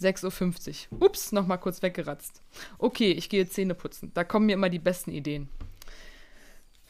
[0.00, 1.02] 6.50 Uhr.
[1.02, 2.42] Ups, nochmal kurz weggeratzt.
[2.78, 4.12] Okay, ich gehe Zähne putzen.
[4.14, 5.48] Da kommen mir immer die besten Ideen.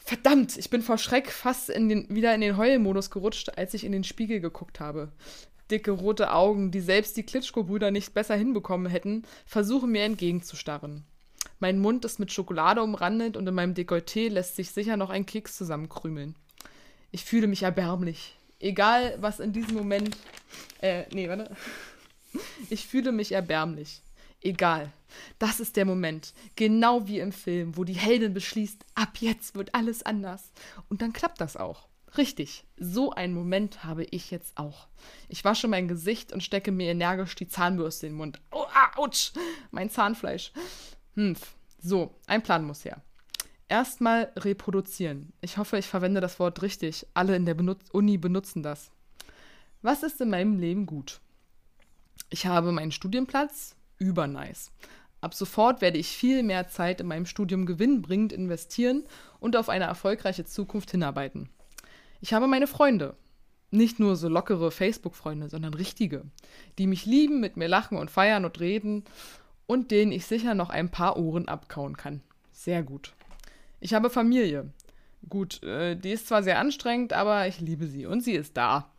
[0.03, 3.83] Verdammt, ich bin vor Schreck fast in den, wieder in den Heulmodus gerutscht, als ich
[3.83, 5.11] in den Spiegel geguckt habe.
[5.71, 11.05] Dicke rote Augen, die selbst die Klitschko-Brüder nicht besser hinbekommen hätten, versuchen mir entgegenzustarren.
[11.59, 15.25] Mein Mund ist mit Schokolade umrandet und in meinem Dekolleté lässt sich sicher noch ein
[15.25, 16.35] Keks zusammenkrümeln.
[17.11, 18.35] Ich fühle mich erbärmlich.
[18.59, 20.17] Egal, was in diesem Moment.
[20.81, 21.55] Äh, nee, warte.
[22.69, 24.01] Ich fühle mich erbärmlich.
[24.41, 24.91] Egal.
[25.39, 29.75] Das ist der Moment, genau wie im Film, wo die Heldin beschließt, ab jetzt wird
[29.75, 30.51] alles anders.
[30.89, 31.87] Und dann klappt das auch.
[32.17, 34.87] Richtig, so einen Moment habe ich jetzt auch.
[35.29, 38.41] Ich wasche mein Gesicht und stecke mir energisch die Zahnbürste in den Mund.
[38.51, 38.65] Oh,
[38.97, 39.31] ouch,
[39.71, 40.51] mein Zahnfleisch.
[41.15, 41.37] Hm,
[41.81, 43.01] so, ein Plan muss her.
[43.69, 45.31] Erstmal reproduzieren.
[45.39, 47.07] Ich hoffe, ich verwende das Wort richtig.
[47.13, 48.91] Alle in der Benut Uni benutzen das.
[49.81, 51.21] Was ist in meinem Leben gut?
[52.29, 54.71] Ich habe meinen Studienplatz, übernice.
[55.21, 59.05] Ab sofort werde ich viel mehr Zeit in meinem Studium gewinnbringend investieren
[59.39, 61.49] und auf eine erfolgreiche Zukunft hinarbeiten.
[62.21, 63.15] Ich habe meine Freunde.
[63.71, 66.23] Nicht nur so lockere Facebook-Freunde, sondern richtige,
[66.77, 69.05] die mich lieben, mit mir lachen und feiern und reden
[69.65, 72.21] und denen ich sicher noch ein paar Ohren abkauen kann.
[72.51, 73.13] Sehr gut.
[73.79, 74.69] Ich habe Familie.
[75.29, 78.91] Gut, äh, die ist zwar sehr anstrengend, aber ich liebe sie und sie ist da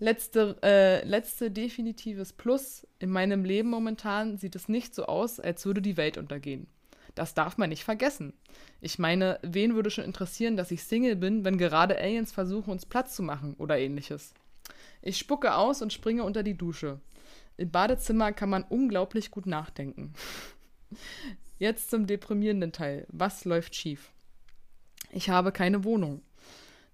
[0.00, 2.86] letzte, äh, letzte definitives Plus.
[2.98, 6.66] In meinem Leben momentan sieht es nicht so aus, als würde die Welt untergehen.
[7.14, 8.34] Das darf man nicht vergessen.
[8.80, 12.86] Ich meine, wen würde schon interessieren, dass ich Single bin, wenn gerade Aliens versuchen, uns
[12.86, 14.32] Platz zu machen oder ähnliches?
[15.02, 17.00] Ich spucke aus und springe unter die Dusche.
[17.56, 20.14] Im Badezimmer kann man unglaublich gut nachdenken.
[21.58, 23.06] Jetzt zum deprimierenden Teil.
[23.10, 24.12] Was läuft schief?
[25.10, 26.22] Ich habe keine Wohnung.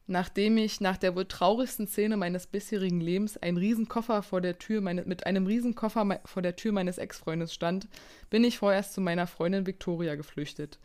[0.08, 4.80] Nachdem ich nach der wohl traurigsten Szene meines bisherigen Lebens ein Riesenkoffer vor der Tür
[4.80, 7.88] meine, mit einem Riesenkoffer vor der Tür meines Ex-Freundes stand,
[8.30, 10.78] bin ich vorerst zu meiner Freundin Victoria geflüchtet,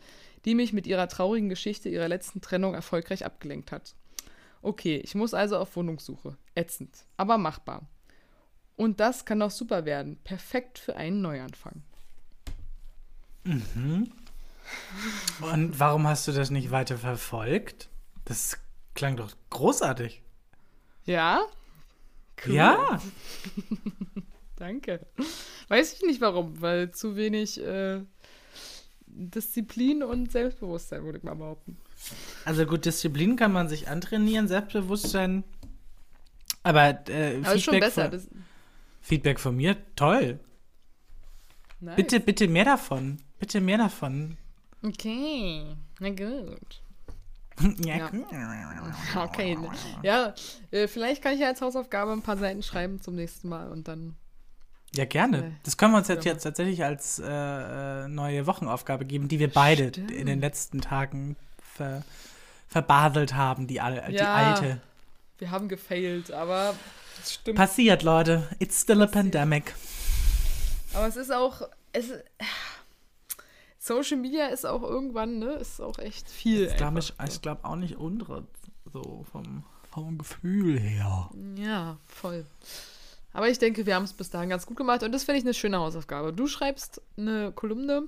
[0.44, 3.94] die mich mit ihrer traurigen Geschichte ihrer letzten Trennung erfolgreich abgelenkt hat.
[4.60, 6.36] Okay, ich muss also auf Wohnungssuche.
[6.56, 7.88] Ätzend, aber machbar.
[8.74, 10.18] Und das kann doch super werden.
[10.24, 11.82] Perfekt für einen Neuanfang.
[13.44, 14.10] Mhm.
[15.40, 17.88] Und warum hast du das nicht weiter verfolgt?
[18.24, 18.58] Das
[18.94, 20.22] Klang doch großartig.
[21.04, 21.42] Ja?
[22.44, 22.54] Cool.
[22.54, 23.00] Ja.
[24.56, 25.00] Danke.
[25.68, 28.00] Weiß ich nicht warum, weil zu wenig äh,
[29.06, 31.76] Disziplin und Selbstbewusstsein, würde ich mal behaupten.
[32.44, 35.44] Also gut, Disziplin kann man sich antrainieren, Selbstbewusstsein.
[36.62, 38.10] Aber, äh, aber Feedback, schon besser.
[38.10, 38.44] Von,
[39.00, 40.38] Feedback von mir, toll.
[41.80, 41.96] Nice.
[41.96, 43.18] Bitte, bitte mehr davon.
[43.40, 44.36] Bitte mehr davon.
[44.84, 46.81] Okay, na gut.
[47.84, 48.10] Ja, ja.
[49.24, 49.58] Okay.
[50.02, 50.34] Ja,
[50.70, 53.88] äh, vielleicht kann ich ja als Hausaufgabe ein paar Seiten schreiben zum nächsten Mal und
[53.88, 54.16] dann.
[54.94, 55.56] Ja, gerne.
[55.62, 59.50] Das können wir uns jetzt, jetzt tatsächlich als äh, äh, neue Wochenaufgabe geben, die wir
[59.50, 60.10] beide Stimmt.
[60.10, 61.36] in den letzten Tagen
[61.76, 62.02] ver
[62.68, 64.80] verbadelt haben, die, al die ja, alte.
[65.36, 66.74] Wir haben gefailt, aber
[67.22, 67.58] stimmt.
[67.58, 68.48] Passiert, Leute.
[68.60, 69.10] It's still Passiert.
[69.10, 69.74] a pandemic.
[70.94, 71.68] Aber es ist auch.
[71.92, 72.06] Es,
[73.82, 76.66] Social Media ist auch irgendwann, ne, ist auch echt viel.
[76.66, 77.00] Ich glaube
[77.42, 78.46] glaub auch nicht unsere,
[78.92, 81.28] so vom, vom Gefühl her.
[81.56, 82.46] Ja, voll.
[83.32, 85.44] Aber ich denke, wir haben es bis dahin ganz gut gemacht und das finde ich
[85.44, 86.32] eine schöne Hausaufgabe.
[86.32, 88.04] Du schreibst eine Kolumne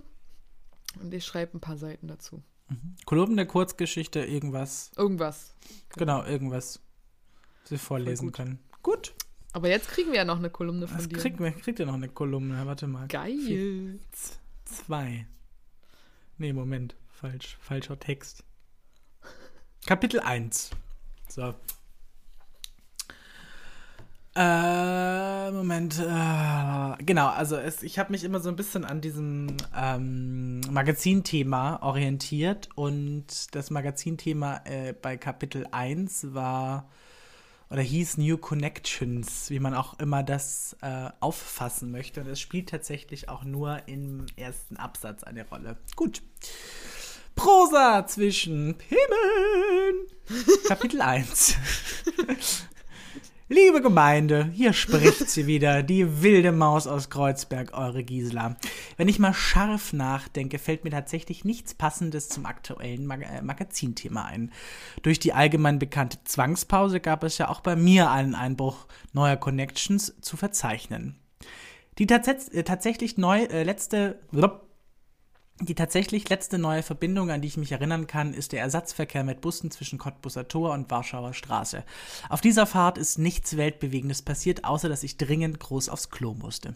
[1.03, 2.41] und ich schreibe ein paar Seiten dazu.
[2.69, 2.95] Mhm.
[3.05, 4.93] Kolumne, Kurzgeschichte, irgendwas.
[4.97, 5.57] Irgendwas.
[5.97, 6.79] Genau, genau irgendwas.
[7.65, 8.37] Sie vorlesen gut.
[8.37, 8.61] können.
[8.85, 9.13] Gut.
[9.53, 11.19] Aber jetzt kriegen wir ja noch eine Kolumne von das dir.
[11.19, 12.65] Kriegt, kriegt ihr noch eine Kolumne?
[12.65, 13.09] Warte mal.
[13.09, 13.39] Geil.
[13.39, 13.99] Vier,
[14.65, 15.27] zwei.
[16.39, 16.97] Nee, Moment.
[17.09, 17.57] Falsch.
[17.61, 18.43] Falscher Text.
[19.87, 20.71] Kapitel 1.
[21.29, 21.55] So.
[24.37, 26.01] Äh, Moment.
[26.01, 31.79] Äh, genau, also es, ich habe mich immer so ein bisschen an diesem ähm, Magazinthema
[31.83, 36.89] orientiert und das Magazinthema äh, bei Kapitel 1 war
[37.75, 42.21] oder hieß New Connections, wie man auch immer das äh, auffassen möchte.
[42.21, 45.77] Und es spielt tatsächlich auch nur im ersten Absatz eine Rolle.
[45.97, 46.23] Gut.
[47.35, 50.07] Prosa zwischen Pimmeln.
[50.69, 51.57] Kapitel 1.
[53.51, 58.57] Liebe Gemeinde, hier spricht sie wieder, die wilde Maus aus Kreuzberg, eure Gisela.
[58.97, 64.25] Wenn ich mal scharf nachdenke, fällt mir tatsächlich nichts Passendes zum aktuellen Mag äh, Magazinthema
[64.25, 64.51] ein.
[65.03, 70.15] Durch die allgemein bekannte Zwangspause gab es ja auch bei mir einen Einbruch neuer Connections
[70.23, 71.19] zu verzeichnen.
[71.99, 74.21] Die tats äh, tatsächlich neu äh, letzte
[75.61, 79.41] die tatsächlich letzte neue Verbindung, an die ich mich erinnern kann, ist der Ersatzverkehr mit
[79.41, 81.85] Bussen zwischen Cottbusser Tor und Warschauer Straße.
[82.29, 86.75] Auf dieser Fahrt ist nichts Weltbewegendes passiert, außer dass ich dringend groß aufs Klo musste.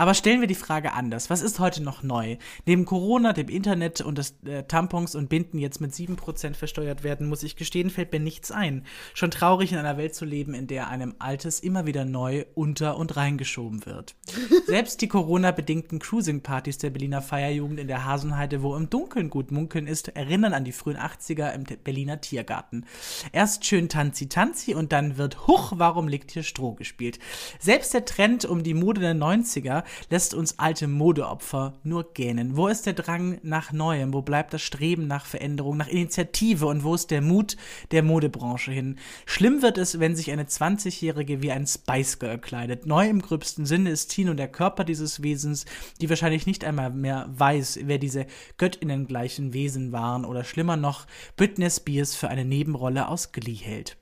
[0.00, 1.28] Aber stellen wir die Frage anders.
[1.28, 2.38] Was ist heute noch neu?
[2.64, 7.28] Neben Corona, dem Internet und dass äh, Tampons und Binden jetzt mit 7% versteuert werden,
[7.28, 8.86] muss ich gestehen, fällt mir nichts ein.
[9.12, 12.96] Schon traurig in einer Welt zu leben, in der einem Altes immer wieder neu unter
[12.96, 14.14] und reingeschoben wird.
[14.66, 19.86] Selbst die Corona-bedingten Cruising-Partys der Berliner Feierjugend in der Hasenheide, wo im Dunkeln gut munkeln
[19.86, 22.86] ist, erinnern an die frühen 80er im Berliner Tiergarten.
[23.32, 27.18] Erst schön Tanzi-Tanzi und dann wird Huch, warum liegt hier Stroh gespielt.
[27.58, 32.56] Selbst der Trend um die Mode der 90er lässt uns alte Modeopfer nur gähnen.
[32.56, 34.12] Wo ist der Drang nach Neuem?
[34.12, 36.66] Wo bleibt das Streben nach Veränderung, nach Initiative?
[36.66, 37.56] Und wo ist der Mut
[37.90, 38.98] der Modebranche hin?
[39.26, 42.86] Schlimm wird es, wenn sich eine 20-Jährige wie ein Spice Girl kleidet.
[42.86, 45.64] Neu im gröbsten Sinne ist Tino der Körper dieses Wesens,
[46.00, 48.26] die wahrscheinlich nicht einmal mehr weiß, wer diese
[48.58, 53.96] göttinnengleichen Wesen waren oder schlimmer noch, Britney Spears für eine Nebenrolle aus Glee hält.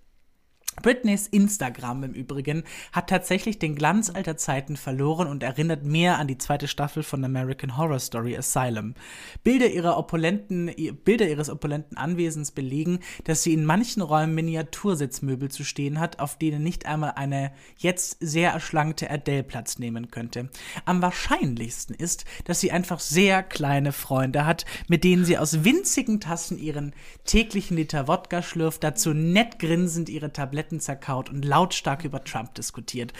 [0.82, 6.28] Britneys Instagram im Übrigen hat tatsächlich den Glanz alter Zeiten verloren und erinnert mehr an
[6.28, 8.94] die zweite Staffel von American Horror Story Asylum.
[9.42, 10.70] Bilder, ihrer opulenten,
[11.04, 16.38] Bilder ihres opulenten Anwesens belegen, dass sie in manchen Räumen Miniatursitzmöbel zu stehen hat, auf
[16.38, 20.48] denen nicht einmal eine jetzt sehr erschlankte Adele Platz nehmen könnte.
[20.84, 26.20] Am wahrscheinlichsten ist, dass sie einfach sehr kleine Freunde hat, mit denen sie aus winzigen
[26.20, 32.04] Tassen ihren täglichen Liter Wodka schlürft, dazu nett grinsend ihre Tabletten Tabletten zerkaut und lautstark
[32.04, 33.12] über Trump diskutiert.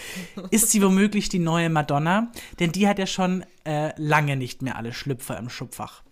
[0.51, 2.31] Ist sie womöglich die neue Madonna?
[2.61, 6.03] Denn die hat ja schon äh, lange nicht mehr alle Schlüpfer im Schubfach.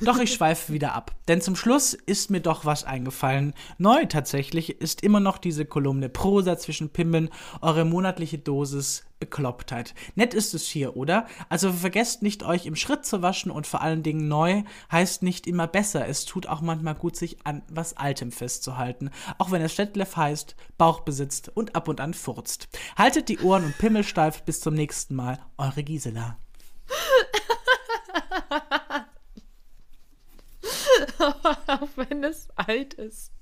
[0.00, 1.14] Doch ich schweife wieder ab.
[1.28, 3.54] Denn zum Schluss ist mir doch was eingefallen.
[3.78, 7.30] Neu tatsächlich ist immer noch diese Kolumne Prosa zwischen Pimmeln,
[7.60, 9.94] eure monatliche Dosis Beklopptheit.
[10.16, 11.26] Nett ist es hier, oder?
[11.50, 15.46] Also vergesst nicht, euch im Schritt zu waschen und vor allen Dingen neu heißt nicht
[15.46, 16.08] immer besser.
[16.08, 19.10] Es tut auch manchmal gut, sich an was Altem festzuhalten.
[19.38, 22.68] Auch wenn es Stettleff heißt, Bauch besitzt und ab und an furzt.
[22.96, 25.38] Haltet die Ohren und Pimmel steif bis zum nächsten Mal.
[25.58, 26.38] Eure Gisela.
[31.66, 33.32] auch wenn es alt ist,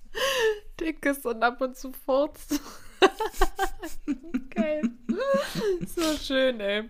[0.80, 2.60] dick ist und ab und zu furzt.
[4.50, 4.97] Geil.
[5.94, 6.84] So schön, ey.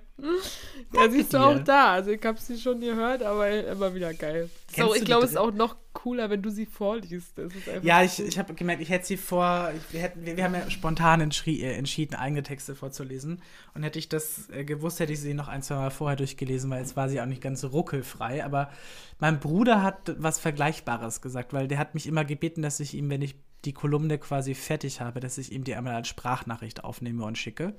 [0.92, 1.92] Ja, siehst du auch da.
[1.92, 4.50] Also ich habe sie schon gehört, aber immer wieder geil.
[4.76, 7.34] so, ich glaube, es ist auch noch cooler, wenn du sie vorliest.
[7.82, 10.68] ja, ich, ich habe gemerkt, ich hätte sie vor, wir, hätten, wir, wir, haben ja
[10.70, 13.42] spontan äh, entschieden, eigene Texte vorzulesen.
[13.74, 16.70] Und hätte ich das äh, gewusst, hätte ich sie noch ein, zwei Mal vorher durchgelesen,
[16.70, 18.44] weil jetzt war sie auch nicht ganz so ruckelfrei.
[18.44, 18.70] Aber
[19.18, 23.10] mein Bruder hat was Vergleichbares gesagt, weil der hat mich immer gebeten, dass ich ihm,
[23.10, 27.24] wenn ich die Kolumne quasi fertig habe, dass ich ihm die einmal als Sprachnachricht aufnehme
[27.24, 27.74] und schicke.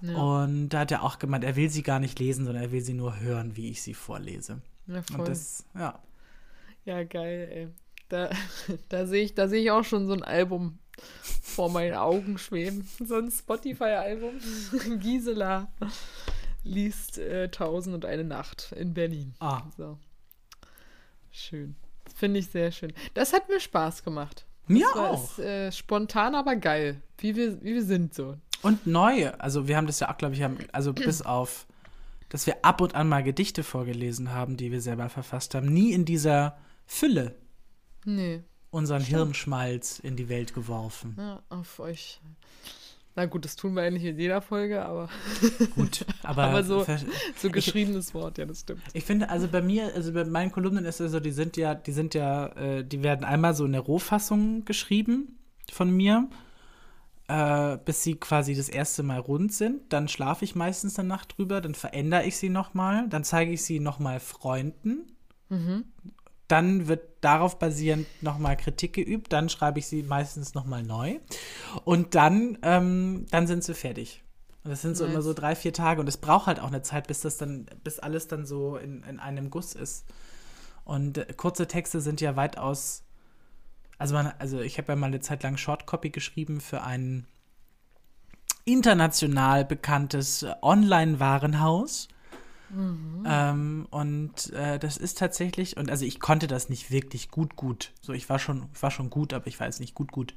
[0.00, 0.16] Ja.
[0.16, 2.80] Und da hat er auch gemeint, er will sie gar nicht lesen, sondern er will
[2.80, 4.60] sie nur hören, wie ich sie vorlese.
[4.86, 5.20] Ja, voll.
[5.20, 5.98] Und das, ja.
[6.84, 7.68] Ja, geil, ey.
[8.08, 8.30] Da,
[8.88, 10.78] da sehe ich, seh ich auch schon so ein Album
[11.42, 12.88] vor meinen Augen schweben.
[13.04, 14.40] So ein Spotify-Album.
[15.00, 15.72] Gisela
[16.64, 19.34] liest äh, Tausend und eine Nacht in Berlin.
[19.40, 19.62] Ah.
[19.76, 19.98] So.
[21.30, 21.76] Schön.
[22.14, 22.92] Finde ich sehr schön.
[23.14, 24.46] Das hat mir Spaß gemacht.
[24.66, 25.38] Mir das auch.
[25.38, 27.02] Ist, äh, spontan, aber geil.
[27.18, 28.36] Wie wir, wie wir sind so.
[28.62, 29.30] Und neu.
[29.38, 31.66] Also, wir haben das ja auch, glaube ich, haben, also bis auf,
[32.28, 35.92] dass wir ab und an mal Gedichte vorgelesen haben, die wir selber verfasst haben, nie
[35.92, 37.34] in dieser Fülle.
[38.04, 38.42] Nee.
[38.70, 39.16] Unseren Stimmt.
[39.16, 41.14] Hirnschmalz in die Welt geworfen.
[41.18, 42.20] Ja, auf euch.
[43.14, 45.10] Na gut, das tun wir eigentlich in jeder Folge, aber.
[45.74, 46.44] Gut, aber.
[46.44, 46.86] aber so,
[47.36, 48.80] so geschriebenes ich, Wort, ja, das stimmt.
[48.94, 51.74] Ich finde, also bei mir, also bei meinen Kolumnen ist es so, die sind ja,
[51.74, 55.38] die sind ja, äh, die werden einmal so in der Rohfassung geschrieben
[55.70, 56.30] von mir,
[57.28, 59.92] äh, bis sie quasi das erste Mal rund sind.
[59.92, 63.62] Dann schlafe ich meistens eine Nacht drüber, dann verändere ich sie nochmal, dann zeige ich
[63.62, 65.12] sie nochmal Freunden.
[65.50, 65.84] Mhm
[66.52, 71.18] dann wird darauf basierend nochmal Kritik geübt, dann schreibe ich sie meistens nochmal neu
[71.84, 74.22] und dann, ähm, dann sind sie fertig.
[74.62, 75.12] Und das sind so Nice.
[75.12, 77.66] immer so drei, vier Tage und es braucht halt auch eine Zeit, bis das dann,
[77.82, 80.04] bis alles dann so in, in einem Guss ist.
[80.84, 83.02] Und äh, kurze Texte sind ja weitaus,
[83.98, 87.26] also man, also ich habe ja mal eine Zeit lang Shortcopy geschrieben für ein
[88.64, 90.54] international bekanntes äh,
[92.72, 93.54] Online-Warenhaus.
[93.54, 97.92] Ähm, und äh, das ist tatsächlich, und also ich konnte das nicht wirklich gut, gut.
[98.00, 100.34] So, ich war schon, ich war schon gut, aber ich war jetzt nicht gut, gut.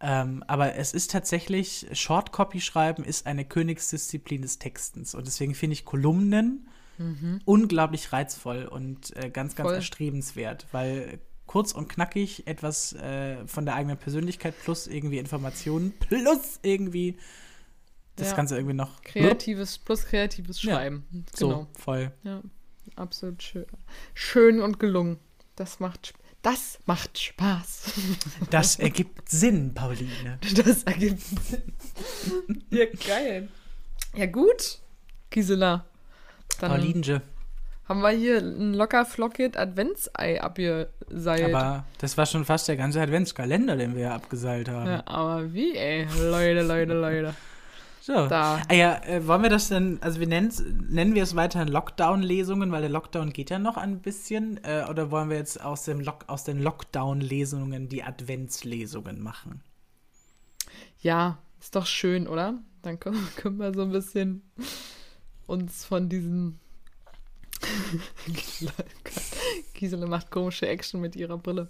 [0.00, 5.14] Ähm, aber es ist tatsächlich, Shortcopy schreiben ist eine Königsdisziplin des Textens.
[5.14, 6.66] Und deswegen finde ich Kolumnen
[7.46, 9.76] unglaublich reizvoll und äh, ganz, ganz Voll.
[9.76, 16.60] erstrebenswert, weil kurz und knackig etwas äh, von der eigenen Persönlichkeit plus irgendwie Informationen plus
[16.62, 17.16] irgendwie
[18.16, 18.36] das Ja.
[18.36, 20.74] Ganze irgendwie noch Kreatives plus kreatives Ja.
[20.76, 21.04] Schreiben.
[21.34, 21.66] so Genau.
[21.78, 22.12] voll.
[22.22, 22.42] Ja,
[22.96, 23.66] absolut schön.
[24.14, 25.18] Schön und gelungen.
[25.56, 27.92] Das macht, das macht Spaß.
[28.50, 30.38] Das ergibt Sinn, Pauline.
[30.56, 31.72] Das ergibt Sinn.
[32.70, 33.48] Ja, geil.
[34.14, 34.78] Ja, gut,
[35.30, 35.84] Gisela.
[36.58, 37.22] Dann Paulinje.
[37.88, 41.54] haben wir hier ein locker flockig Adventsei abgeseilt.
[41.54, 44.86] Aber das war schon fast der ganze Adventskalender, den wir abgeseilt haben.
[44.90, 46.06] ja, aber wie, ey?
[46.20, 47.34] Leute, Leute, Leute.
[48.10, 48.26] So.
[48.26, 48.60] Da.
[48.68, 52.80] Ah ja, äh, wollen wir das denn, also wir nennen wir es weiterhin Lockdown-Lesungen, weil
[52.80, 56.24] der Lockdown geht ja noch ein bisschen, äh, oder wollen wir jetzt aus, dem Lock,
[56.26, 59.62] aus den Lockdown-Lesungen die Adventslesungen machen?
[61.00, 62.58] Ja, ist doch schön, oder?
[62.82, 64.42] Dann können, können wir so ein bisschen
[65.46, 66.58] uns von diesen.
[69.80, 71.68] Gisela macht komische Action mit ihrer Brille.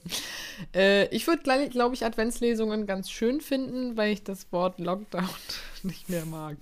[0.75, 5.29] Äh, ich würde, glaube ich, Adventslesungen ganz schön finden, weil ich das Wort Lockdown
[5.83, 6.57] nicht mehr mag.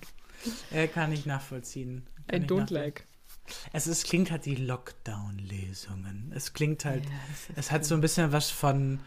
[0.71, 2.07] Äh, kann ich nachvollziehen.
[2.27, 2.75] I Kann ich don't nachvollziehen.
[2.77, 3.03] like.
[3.73, 6.31] Es ist, klingt halt die Lockdown-Lesungen.
[6.35, 7.11] Es klingt halt, Ja,
[7.55, 8.99] es hat so ein bisschen was von,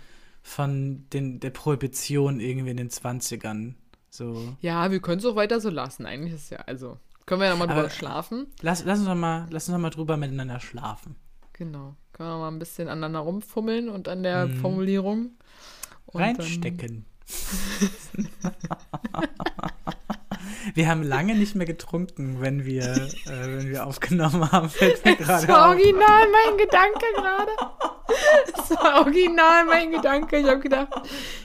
[0.43, 3.75] von den, der Prohibition irgendwie in den 20ern.
[4.11, 4.57] So.
[4.61, 6.07] Ja, wir können es auch weiter so lassen.
[6.07, 8.47] Eigentlich ist ja, also, können wir ja nochmal drüber Aber- schlafen.
[8.61, 11.15] Lass, lass uns doch mal, lass uns doch mal drüber miteinander schlafen.
[11.53, 11.97] Genau.
[12.23, 14.57] Können wir mal ein bisschen aneinander rumfummeln und an der Mhm.
[14.61, 15.31] Formulierung.
[16.07, 17.05] Und Reinstecken.
[20.75, 24.71] wir haben lange nicht mehr getrunken, wenn wir, äh, wenn wir aufgenommen haben.
[24.71, 25.71] Fällt mir Das war auf.
[25.77, 27.51] original mein Gedanke gerade.
[28.55, 30.37] Das war original mein Gedanke.
[30.39, 30.91] Ich habe gedacht,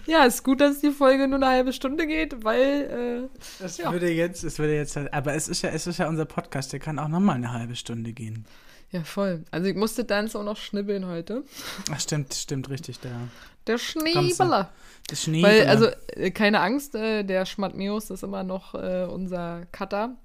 [0.05, 3.91] ja, ist gut, dass die Folge nur eine halbe Stunde geht, weil, Das Ja.
[3.91, 6.79] würde jetzt, es würde jetzt, aber es ist ja, es ist ja unser Podcast, der
[6.79, 8.45] kann auch nochmal eine halbe Stunde gehen.
[8.91, 9.43] Ja, voll.
[9.51, 11.43] Also ich musste dann so noch schnibbeln heute.
[11.91, 13.27] Ach, stimmt, stimmt, richtig, der,
[13.67, 14.71] Der Schneebeller.
[15.07, 15.43] das Schnee.
[15.43, 20.15] Weil, also, äh, keine Angst, äh, der Schmatmeus ist immer noch äh, unser Cutter.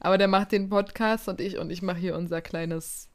[0.00, 3.08] Aber der macht den Podcast und ich und ich mache hier unser kleines,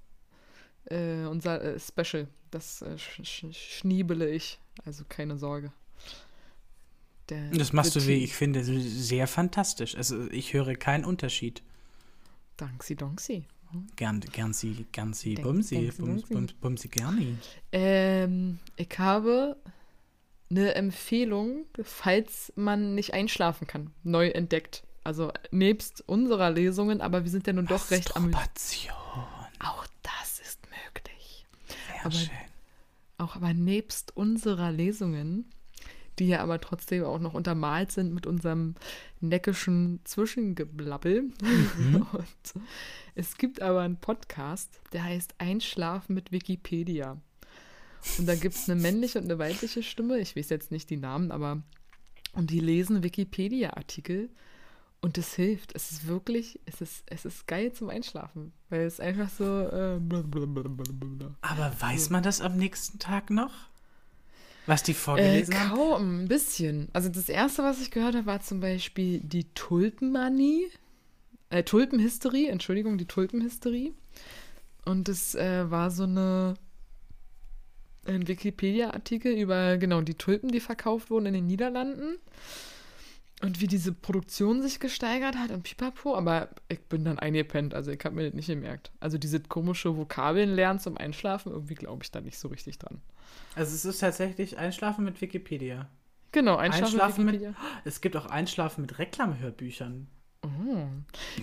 [0.85, 2.27] äh, unser äh, Special.
[2.49, 4.59] Das äh, sch sch schniebele ich.
[4.85, 5.71] Also keine Sorge.
[7.29, 9.95] Der das machst du, wie ich finde, sehr fantastisch.
[9.95, 11.61] Also ich höre keinen Unterschied.
[12.57, 13.45] Danksi, Donksi.
[13.95, 16.33] Gern, gern sie, gern sie, bumsi, bums, Bumsi?
[16.33, 17.37] bums, bumsi, gerne.
[17.71, 19.57] Ähm, ich habe
[20.49, 24.83] eine Empfehlung, falls man nicht einschlafen kann, neu entdeckt.
[25.03, 28.33] Also nebst unserer Lesungen, aber wir sind ja nun doch recht am.
[28.33, 31.45] Auch das ist möglich.
[31.67, 32.29] Sehr Aber- schön.
[33.17, 35.45] Auch aber nebst unserer Lesungen,
[36.19, 38.75] die ja aber trotzdem auch noch untermalt sind mit unserem
[39.21, 41.31] neckischen Zwischengeblabbel.
[41.93, 42.63] Und
[43.15, 47.17] es gibt aber einen Podcast, der heißt Einschlafen mit Wikipedia.
[48.17, 50.19] Und da gibt es eine männliche und eine weibliche Stimme.
[50.19, 51.61] Ich weiß jetzt nicht die Namen, aber.
[52.33, 54.29] Und die lesen Wikipedia-Artikel.
[55.01, 55.75] Und es hilft.
[55.75, 58.53] Es ist wirklich, es ist, es ist geil zum Einschlafen.
[58.69, 59.43] Weil es einfach so.
[59.43, 59.99] Äh.
[61.41, 63.51] Aber weiß man das am nächsten Tag noch?
[64.69, 65.75] Was die Äh, vorgelesen haben?
[65.75, 66.89] kaum, ein bisschen.
[66.93, 70.67] Also das erste, was ich gehört habe, war zum Beispiel die Tulpenmanie.
[71.49, 73.93] Äh, Tulpenhysterie, Entschuldigung, die Tulpenhysterie.
[74.85, 76.53] Und das äh, war so eine
[78.05, 82.17] ein Wikipedia-Artikel über genau die Tulpen, die verkauft wurden in den Niederlanden.
[83.41, 87.89] Und wie diese Produktion sich gesteigert hat und pipapo, aber ich bin dann eingepennt, also
[87.91, 88.91] ich habe mir das nicht gemerkt.
[88.99, 93.01] Also diese komische Vokabeln lernen zum Einschlafen, irgendwie glaube ich da nicht so richtig dran.
[93.55, 95.87] Also es ist tatsächlich Einschlafen mit Wikipedia.
[96.33, 97.61] Genau, Einschlafen, Einschlafen mit- Wikipedia.
[97.85, 100.07] Es gibt auch Einschlafen mit Reklamhörbüchern.
[100.43, 100.87] Oh.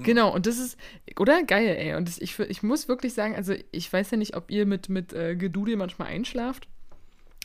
[0.03, 0.79] Genau, und das ist,
[1.19, 1.43] oder?
[1.45, 1.95] Geil, ey.
[1.97, 4.89] Und das, ich, ich muss wirklich sagen, also ich weiß ja nicht, ob ihr mit,
[4.89, 6.69] mit äh, Gedudel manchmal einschlaft,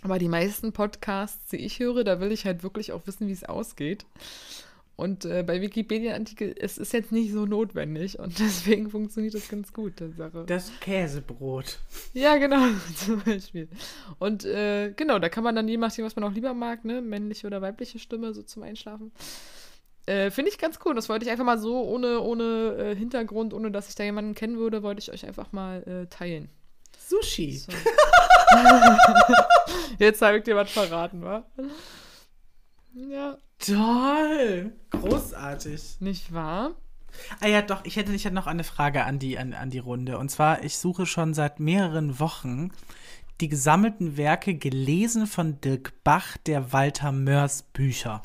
[0.01, 3.33] aber die meisten Podcasts, die ich höre, da will ich halt wirklich auch wissen, wie
[3.33, 4.05] es ausgeht.
[4.95, 9.73] Und äh, bei Wikipedia-Artikel, es ist jetzt nicht so notwendig und deswegen funktioniert das ganz
[9.73, 10.43] gut, die Sache.
[10.45, 11.79] Das Käsebrot.
[12.13, 13.67] Ja, genau, zum Beispiel.
[14.19, 17.01] Und äh, genau, da kann man dann je nachdem, was man auch lieber mag, ne,
[17.01, 19.11] männliche oder weibliche Stimme so zum Einschlafen.
[20.05, 20.93] Äh, Finde ich ganz cool.
[20.93, 24.35] Das wollte ich einfach mal so ohne, ohne äh, Hintergrund, ohne dass ich da jemanden
[24.35, 26.49] kennen würde, wollte ich euch einfach mal äh, teilen.
[26.97, 27.57] Sushi.
[27.57, 27.71] So.
[29.99, 31.45] Jetzt habe ich dir was verraten, wa?
[32.93, 33.37] Ja.
[33.59, 34.73] Toll.
[34.89, 35.97] Großartig.
[35.99, 36.71] Nicht wahr?
[37.39, 39.79] Ah ja, doch, ich hätte, ich hätte noch eine Frage an die, an, an die
[39.79, 40.17] Runde.
[40.17, 42.71] Und zwar, ich suche schon seit mehreren Wochen
[43.41, 48.21] die gesammelten Werke gelesen von Dirk Bach der Walter Mörs Bücher.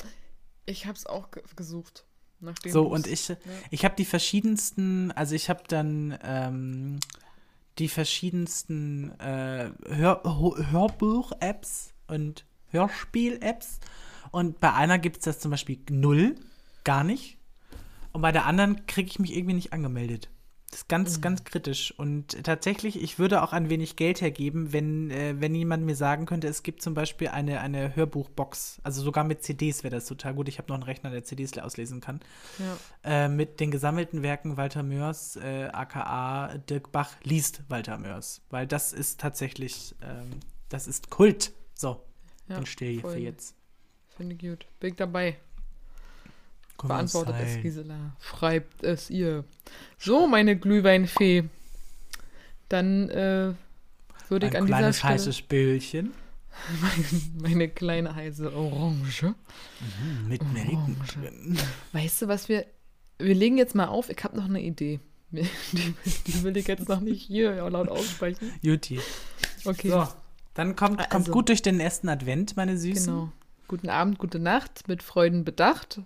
[0.65, 2.05] Ich habe es auch ge gesucht.
[2.65, 3.35] So, und ich, Ja.
[3.71, 6.99] ich habe die verschiedensten, also ich habe dann ähm,
[7.79, 13.79] die verschiedensten äh, Hör, Hörbuch-Apps und Hörspiel-Apps.
[14.31, 16.35] Und bei einer gibt es das zum Beispiel null,
[16.83, 17.37] gar nicht.
[18.11, 20.29] Und bei der anderen kriege ich mich irgendwie nicht angemeldet.
[20.69, 21.93] Das ist ganz, ganz kritisch.
[21.97, 26.25] Und tatsächlich, ich würde auch ein wenig Geld hergeben, wenn, äh, wenn jemand mir sagen
[26.25, 28.81] könnte, es gibt zum Beispiel eine, eine Hörbuchbox.
[28.83, 30.49] Also sogar mit CDs wäre das total gut.
[30.49, 32.19] Ich habe noch einen Rechner, der CDs auslesen kann.
[32.59, 33.25] Ja.
[33.25, 38.41] Äh, mit den gesammelten Werken Walter Mörs, äh, aka Dirk Bach liest Walter Mörs.
[38.49, 41.53] Weil das ist tatsächlich, ähm, das ist Kult.
[41.75, 42.03] So,
[42.49, 43.13] Ja, still hier voll.
[43.13, 43.55] für jetzt.
[44.17, 44.65] Finde ich gut.
[44.81, 45.37] Bin ich dabei.
[46.79, 47.61] Uns Beantwortet es.
[47.61, 48.15] Gisela.
[48.21, 49.43] Schreibt es ihr.
[49.97, 51.45] So, meine Glühweinfee.
[52.69, 53.53] Dann äh,
[54.29, 56.11] würde ich Ein an dieser kleines Stelle heißes Böllchen
[57.39, 59.23] meine kleine heiße Orange.
[59.23, 61.57] Mhm, mit Nelken drin.
[61.93, 62.65] Weißt du, was wir.
[63.19, 64.09] Wir legen jetzt mal auf.
[64.09, 64.99] Ich habe noch eine Idee.
[65.31, 65.43] Die,
[66.27, 68.53] die will ich jetzt noch nicht hier laut aussprechen.
[68.61, 68.99] Juti.
[69.65, 69.89] Okay.
[69.89, 70.07] So,
[70.53, 73.13] dann kommt, kommt Also- gut durch den ersten Advent, meine Süßen.
[73.13, 73.31] Genau.
[73.67, 75.99] Guten Abend, gute Nacht, mit Freuden bedacht.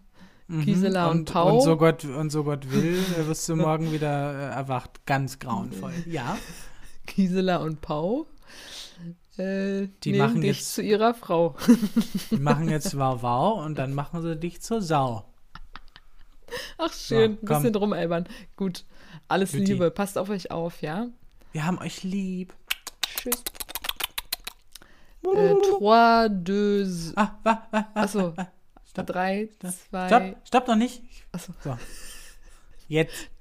[0.52, 0.66] Mhm.
[0.66, 1.56] Gisela und Pau.
[1.58, 5.06] Und so Gott, und so Gott will, wirst du morgen wieder äh, erwacht.
[5.06, 5.93] Ganz grauenvoll.
[6.06, 6.38] Ja.
[7.06, 8.26] Gisela und Pau.
[9.38, 11.56] Äh, Die machen dich jetzt- zu ihrer Frau.
[12.32, 15.24] Die machen jetzt Wow Wow und dann machen sie dich zur Sau.
[16.78, 17.38] Ach, schön.
[17.41, 18.28] So, Ein bisschen Elbern.
[18.58, 18.84] Gut.
[19.30, 19.72] Alles Juti.
[19.74, 19.89] Liebe.
[19.89, 21.08] Passt auf euch auf, ja?
[21.54, 22.54] Wir haben euch lieb.
[23.02, 23.41] Tschüss.
[25.24, 27.14] Äh, trois, deux.
[27.16, 28.34] Ah, wa, wa, Achso.
[28.92, 29.08] Stopp.
[29.08, 29.72] Drei, Stopp.
[29.89, 30.08] zwei.
[30.08, 31.02] Stopp, stopp noch nicht.
[31.32, 31.54] Achso.
[31.64, 31.78] So.
[32.89, 33.32] Jetzt.